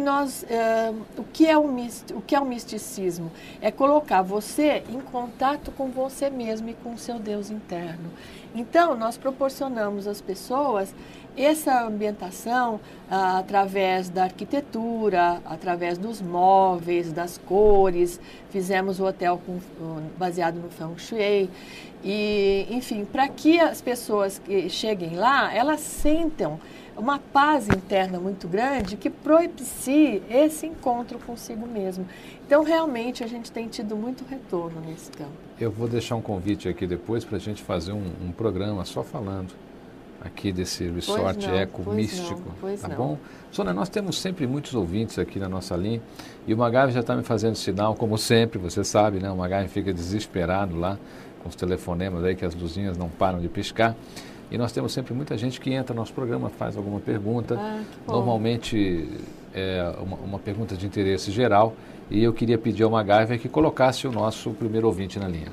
[0.00, 3.32] Nós, uh, o, que é o, o que é o misticismo?
[3.60, 8.10] É colocar você em contato com você mesmo e com o seu Deus interno.
[8.54, 10.94] Então, nós proporcionamos às pessoas
[11.34, 18.20] essa ambientação uh, através da arquitetura, através dos móveis, das cores.
[18.50, 19.58] Fizemos o hotel com,
[20.18, 21.48] baseado no Feng Shui.
[22.04, 26.60] E, enfim, para que as pessoas que cheguem lá, elas sentam
[26.96, 32.06] uma paz interna muito grande que propicie esse encontro consigo mesmo.
[32.46, 35.32] Então, realmente, a gente tem tido muito retorno nesse campo.
[35.58, 39.02] Eu vou deixar um convite aqui depois para a gente fazer um, um, programa só
[39.02, 39.52] falando
[40.20, 42.96] aqui desse resort não, eco místico, não, tá não.
[42.96, 43.18] bom?
[43.50, 46.00] Sônia, nós temos sempre muitos ouvintes aqui na nossa linha
[46.46, 49.30] e o Magave já está me fazendo sinal, como sempre, você sabe, né?
[49.30, 50.98] O Magave fica desesperado lá
[51.42, 53.96] com os telefonemas aí que as luzinhas não param de piscar.
[54.52, 57.56] E nós temos sempre muita gente que entra no nosso programa, faz alguma pergunta.
[57.58, 59.08] Ah, Normalmente
[59.54, 61.72] é uma, uma, pergunta de interesse geral.
[62.10, 65.50] E eu queria pedir ao MacGyver que colocasse o nosso primeiro ouvinte na linha.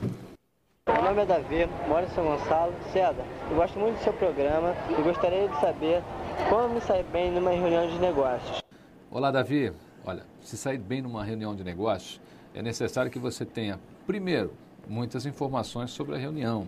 [0.85, 2.73] Meu nome é Davi, moro em São Gonçalo.
[2.91, 6.03] Ceda, eu gosto muito do seu programa e gostaria de saber
[6.49, 8.61] como me sair bem numa reunião de negócios.
[9.09, 9.71] Olá, Davi.
[10.05, 12.19] Olha, se sair bem numa reunião de negócios,
[12.53, 14.51] é necessário que você tenha, primeiro,
[14.89, 16.67] muitas informações sobre a reunião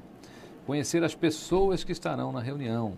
[0.72, 2.94] conhecer as pessoas que estarão na reunião,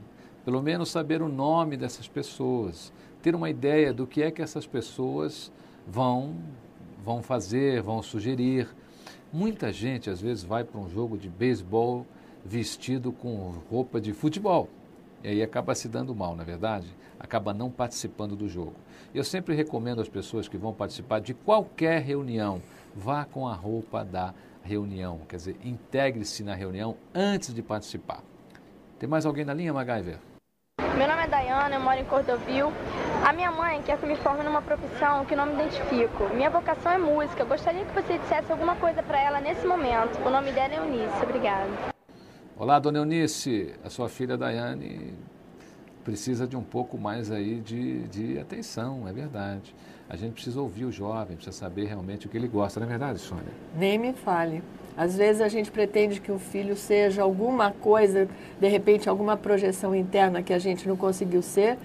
[0.45, 4.67] pelo menos saber o nome dessas pessoas, ter uma ideia do que é que essas
[4.67, 5.51] pessoas
[5.87, 6.35] vão,
[7.03, 8.69] vão fazer, vão sugerir.
[9.31, 12.05] Muita gente, às vezes, vai para um jogo de beisebol
[12.45, 14.69] vestido com roupa de futebol.
[15.23, 16.85] E aí acaba se dando mal, na é verdade?
[17.19, 18.75] Acaba não participando do jogo.
[19.15, 22.61] Eu sempre recomendo às pessoas que vão participar de qualquer reunião,
[22.95, 24.31] vá com a roupa da
[24.63, 28.23] reunião, quer dizer, integre-se na reunião antes de participar.
[28.97, 30.17] Tem mais alguém na linha, MacGyver?
[30.97, 32.71] Meu nome é Dayana, eu moro em Cordovil.
[33.25, 36.33] A minha mãe quer que eu me forme numa profissão que não me identifico.
[36.33, 37.41] Minha vocação é música.
[37.41, 40.17] Eu gostaria que você dissesse alguma coisa para ela nesse momento.
[40.25, 41.23] O nome dela é Eunice.
[41.23, 41.69] Obrigada.
[42.57, 43.73] Olá, dona Eunice.
[43.83, 45.13] A sua filha Daiane
[46.03, 49.73] precisa de um pouco mais aí de, de atenção, é verdade.
[50.09, 52.89] A gente precisa ouvir o jovem, precisa saber realmente o que ele gosta, não é
[52.89, 53.45] verdade, Sônia?
[53.75, 54.61] Nem me fale.
[54.95, 58.27] Às vezes a gente pretende que o filho seja alguma coisa,
[58.59, 61.77] de repente alguma projeção interna que a gente não conseguiu ser,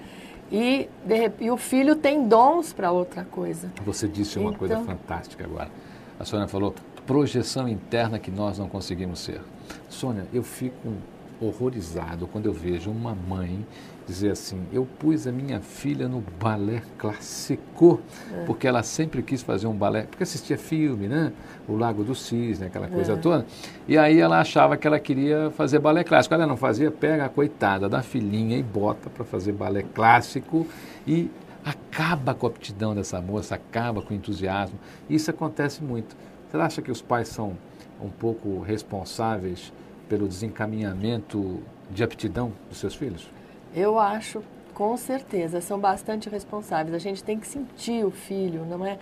[0.51, 3.71] e, de, e o filho tem dons para outra coisa.
[3.85, 4.59] Você disse uma então...
[4.59, 5.71] coisa fantástica agora.
[6.19, 6.75] A Sônia falou
[7.07, 9.41] projeção interna que nós não conseguimos ser.
[9.89, 10.93] Sônia, eu fico
[11.41, 13.65] horrorizado quando eu vejo uma mãe
[14.09, 18.01] dizer assim: eu pus a minha filha no balé clássico,
[18.33, 18.45] é.
[18.45, 21.33] porque ela sempre quis fazer um balé, porque assistia filme, né?
[21.69, 23.17] O Lago do Cisne, aquela coisa é.
[23.17, 23.47] toda.
[23.87, 26.35] E aí ela achava que ela queria fazer balé clássico.
[26.35, 30.67] Ela não fazia, pega a coitada da filhinha e bota para fazer balé clássico
[31.07, 31.31] e
[31.65, 34.79] acaba com a aptidão dessa moça, acaba com o entusiasmo.
[35.11, 36.17] Isso acontece muito.
[36.49, 37.59] Você acha que os pais são
[38.01, 39.71] um pouco responsáveis
[40.09, 43.38] pelo desencaminhamento de aptidão dos seus filhos?
[43.75, 44.43] Eu acho,
[44.75, 46.95] com certeza, são bastante responsáveis.
[46.95, 48.99] A gente tem que sentir o filho, não é?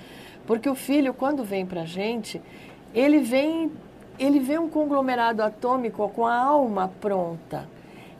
[0.46, 2.40] Porque o filho, quando vem para a gente,
[2.94, 3.70] ele vem,
[4.18, 7.68] ele vê um conglomerado atômico com a alma pronta.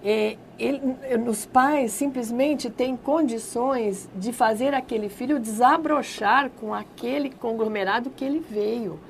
[0.05, 0.81] E ele,
[1.29, 8.39] os pais simplesmente têm condições de fazer aquele filho desabrochar com aquele conglomerado que ele
[8.39, 9.01] veio.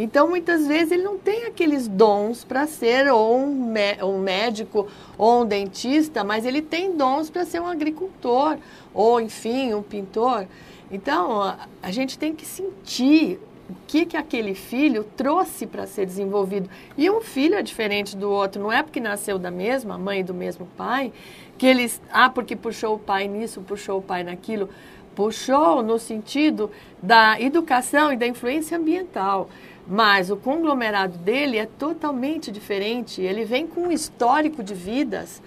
[0.00, 3.74] Então, muitas vezes, ele não tem aqueles dons para ser ou um,
[4.04, 4.86] um, médico
[5.18, 8.58] ou um dentista, mas ele tem dons para ser um agricultor
[8.94, 10.46] ou, enfim, um pintor.
[10.88, 11.42] Então,
[11.82, 16.70] a, gente tem que sentir o que, que aquele filho trouxe para ser desenvolvido.
[16.96, 20.22] E um filho é diferente do outro, não é porque nasceu da mesma mãe e
[20.22, 21.12] do mesmo pai,
[21.58, 24.68] que eles, ah, porque puxou o pai nisso, puxou o pai naquilo.
[25.16, 26.70] Puxou no sentido
[27.02, 29.50] da educação e da influência ambiental.
[29.88, 33.22] Mas o conglomerado dele é totalmente diferente.
[33.22, 35.42] Ele vem com um histórico de vidas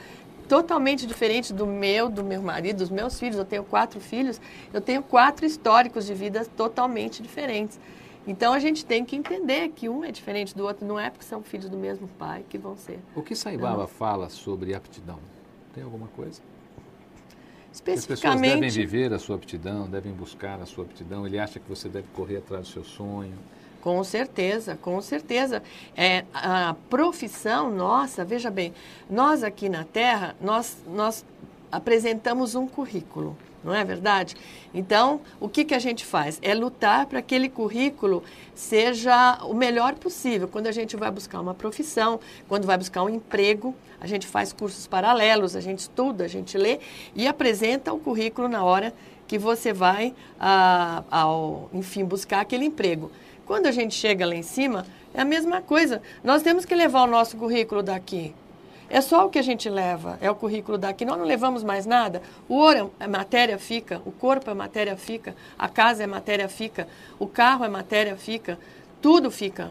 [0.49, 3.37] totalmente diferente do meu, do meu marido, dos meus filhos.
[3.37, 4.41] Eu tenho quatro filhos,
[4.73, 7.79] eu tenho quatro históricos de vidas totalmente diferentes.
[8.27, 11.25] Então a gente tem que entender que um é diferente do outro, não é porque
[11.25, 12.99] são filhos do mesmo pai que vão ser.
[13.15, 15.19] O que Saibaba fala sobre aptidão?
[15.73, 16.41] Tem alguma coisa?
[17.71, 18.13] Especificamente.
[18.13, 21.25] As pessoas devem viver a sua aptidão, devem buscar a sua aptidão.
[21.25, 23.37] Ele acha que você deve correr atrás do seu sonho.
[23.81, 25.63] Com certeza, com certeza.
[25.97, 28.73] É, a profissão nossa, veja bem,
[29.09, 31.25] nós aqui na Terra, nós, nós
[31.71, 34.35] apresentamos um currículo, não é verdade?
[34.71, 36.37] Então, o que, que a gente faz?
[36.43, 38.23] É lutar para que aquele currículo
[38.53, 40.47] seja o melhor possível.
[40.47, 44.53] Quando a gente vai buscar uma profissão, quando vai buscar um emprego, a gente faz
[44.53, 46.79] cursos paralelos, a gente estuda, a gente lê
[47.15, 48.93] e apresenta o currículo na hora
[49.27, 53.09] que você vai, ah, ao, enfim, buscar aquele emprego.
[53.51, 56.01] Quando a gente chega lá em cima, é a mesma coisa.
[56.23, 58.33] Nós temos que levar o nosso currículo daqui.
[58.89, 61.03] É só o que a gente leva, é o currículo daqui.
[61.03, 62.21] Nós não levamos mais nada.
[62.47, 66.87] O ouro é matéria fica, o corpo é matéria fica, a casa é matéria fica,
[67.19, 68.57] o carro é matéria fica,
[69.01, 69.69] tudo fica.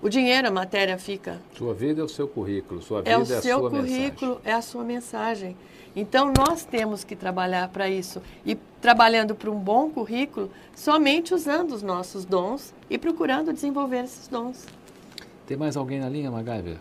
[0.00, 1.42] O dinheiro é matéria fica.
[1.58, 4.30] Sua vida é o seu currículo, sua vida é, o é a seu sua currículo,
[4.36, 4.50] mensagem.
[4.50, 5.56] é a sua mensagem.
[5.96, 8.22] Então, nós temos que trabalhar para isso.
[8.44, 14.28] E trabalhando para um bom currículo, somente usando os nossos dons e procurando desenvolver esses
[14.28, 14.66] dons.
[15.46, 16.78] Tem mais alguém na linha, MacGyver?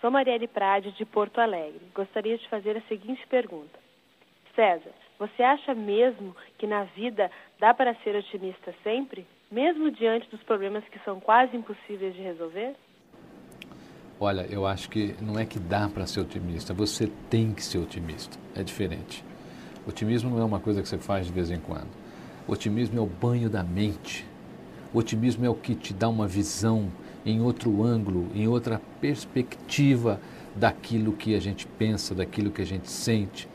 [0.00, 1.80] Sou Marielle Prade, de Porto Alegre.
[1.94, 3.78] Gostaria de fazer a seguinte pergunta.
[4.54, 10.42] César, você acha mesmo que na vida dá para ser otimista sempre, mesmo diante dos
[10.42, 12.74] problemas que são quase impossíveis de resolver?
[14.22, 17.78] Olha, eu acho que não é que dá para ser otimista, você tem que ser
[17.78, 18.36] otimista.
[18.54, 19.24] É diferente.
[19.88, 21.88] Otimismo não é uma coisa que você faz de vez em quando.
[22.46, 24.26] Otimismo é o banho da mente.
[24.92, 26.92] Otimismo é o que te dá uma visão
[27.24, 30.20] em outro ângulo, em outra perspectiva
[30.54, 33.48] daquilo que a gente pensa, daquilo que a gente sente.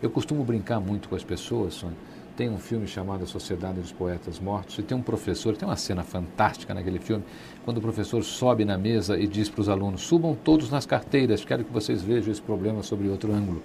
[0.00, 1.98] Eu costumo brincar muito com as pessoas, Sônia,
[2.34, 5.76] Tem um filme chamado A Sociedade dos Poetas Mortos e tem um professor, tem uma
[5.76, 7.22] cena fantástica naquele filme,
[7.62, 11.44] quando o professor sobe na mesa e diz para os alunos: subam todos nas carteiras,
[11.44, 13.62] quero que vocês vejam esse problema sobre outro ângulo.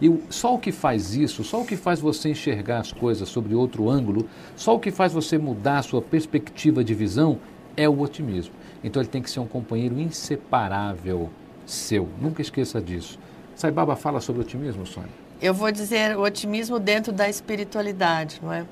[0.00, 3.52] E só o que faz isso, só o que faz você enxergar as coisas sobre
[3.52, 7.40] outro ângulo, só o que faz você mudar a sua perspectiva de visão
[7.76, 8.54] é o otimismo.
[8.84, 11.30] Então ele tem que ser um companheiro inseparável
[11.66, 12.08] seu.
[12.20, 13.18] Nunca esqueça disso.
[13.56, 18.64] Saibaba fala sobre otimismo, Sônia eu vou dizer o otimismo dentro da espiritualidade, não é?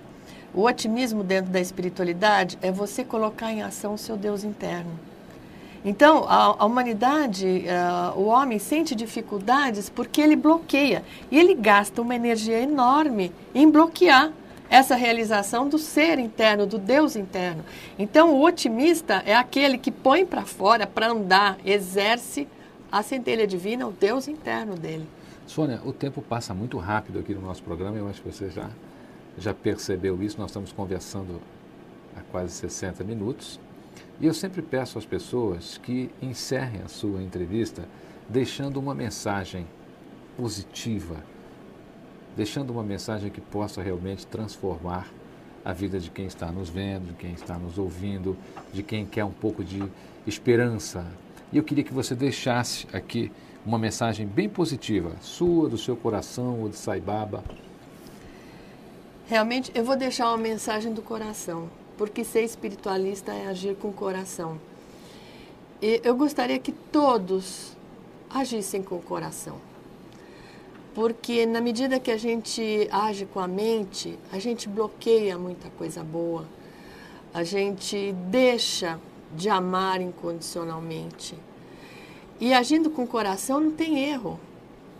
[0.54, 4.98] O otimismo dentro da espiritualidade é você colocar em ação o seu Deus interno.
[5.84, 11.04] Então, a, a humanidade, uh, o homem sente dificuldades porque ele bloqueia.
[11.30, 14.32] E ele gasta uma energia enorme em bloquear
[14.70, 17.62] essa realização do ser interno, do Deus interno.
[17.98, 22.48] Então, o otimista é aquele que põe para fora, para andar, exerce
[22.90, 25.06] a centelha divina, o Deus interno dele.
[25.52, 28.70] Sônia, o tempo passa muito rápido aqui no nosso programa, eu acho que você já,
[29.36, 30.40] já percebeu isso.
[30.40, 31.42] Nós estamos conversando
[32.16, 33.60] há quase 60 minutos.
[34.18, 37.86] E eu sempre peço às pessoas que encerrem a sua entrevista
[38.30, 39.66] deixando uma mensagem
[40.38, 41.16] positiva,
[42.34, 45.06] deixando uma mensagem que possa realmente transformar
[45.62, 48.38] a vida de quem está nos vendo, de quem está nos ouvindo,
[48.72, 49.82] de quem quer um pouco de
[50.26, 51.06] esperança.
[51.52, 53.30] E eu queria que você deixasse aqui
[53.64, 57.44] uma mensagem bem positiva, sua, do seu coração ou de Saibaba?
[59.26, 63.92] Realmente, eu vou deixar uma mensagem do coração, porque ser espiritualista é agir com o
[63.92, 64.58] coração.
[65.80, 67.76] E eu gostaria que todos
[68.28, 69.56] agissem com o coração.
[70.94, 76.04] Porque na medida que a gente age com a mente, a gente bloqueia muita coisa
[76.04, 76.46] boa.
[77.32, 79.00] A gente deixa
[79.34, 81.34] de amar incondicionalmente
[82.42, 84.40] e agindo com o coração não tem erro.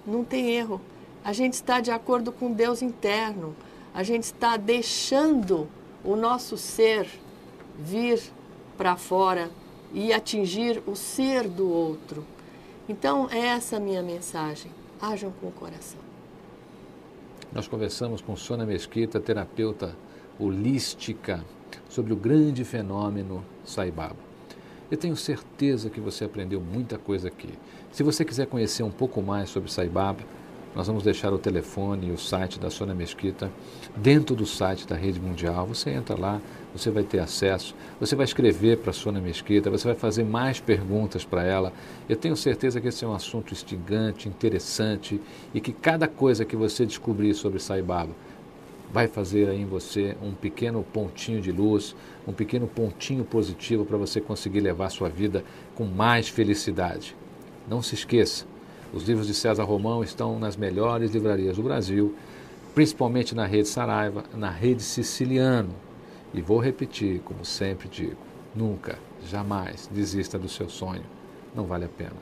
[0.06, 0.80] Não tem erro.
[1.24, 3.56] A gente está de acordo com Deus interno.
[3.92, 5.68] A gente está deixando
[6.04, 7.04] o nosso ser
[7.76, 8.22] vir
[8.78, 9.50] para fora
[9.92, 12.24] e atingir o ser do outro.
[12.88, 14.70] Então, é essa a minha mensagem.
[15.00, 15.98] Ajam com o coração.
[17.52, 19.96] Nós conversamos com Sônia Mesquita, terapeuta
[20.38, 21.44] holística,
[21.88, 24.31] sobre o grande fenômeno Saibaba.
[24.92, 27.48] Eu tenho certeza que você aprendeu muita coisa aqui.
[27.90, 30.20] Se você quiser conhecer um pouco mais sobre Saibaba,
[30.76, 33.50] nós vamos deixar o telefone e o site da Sônia Mesquita
[33.96, 35.66] dentro do site da Rede Mundial.
[35.66, 36.42] Você entra lá,
[36.74, 40.60] você vai ter acesso, você vai escrever para a Sônia Mesquita, você vai fazer mais
[40.60, 41.72] perguntas para ela.
[42.06, 45.18] Eu tenho certeza que esse é um assunto instigante, interessante
[45.54, 48.12] e que cada coisa que você descobrir sobre Saibaba
[48.92, 51.96] vai fazer aí em você um pequeno pontinho de luz,
[52.28, 55.42] um pequeno pontinho positivo para você conseguir levar sua vida
[55.74, 57.16] com mais felicidade.
[57.68, 58.44] Não se esqueça,
[58.92, 62.14] os livros de César Romão estão nas melhores livrarias do Brasil,
[62.74, 65.74] principalmente na rede Saraiva, na rede Siciliano.
[66.34, 68.16] E vou repetir, como sempre digo,
[68.54, 71.04] nunca, jamais desista do seu sonho.
[71.54, 72.16] Não vale a pena.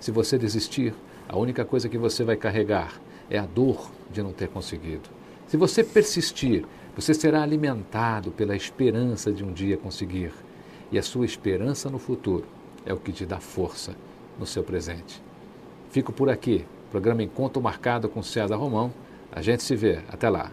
[0.00, 0.92] Se você desistir,
[1.28, 3.00] a única coisa que você vai carregar
[3.30, 5.17] é a dor de não ter conseguido.
[5.48, 10.30] Se você persistir, você será alimentado pela esperança de um dia conseguir.
[10.92, 12.44] E a sua esperança no futuro
[12.84, 13.94] é o que te dá força
[14.38, 15.22] no seu presente.
[15.90, 16.66] Fico por aqui.
[16.90, 18.92] Programa Encontro Marcado com César Romão.
[19.32, 20.00] A gente se vê.
[20.08, 20.52] Até lá.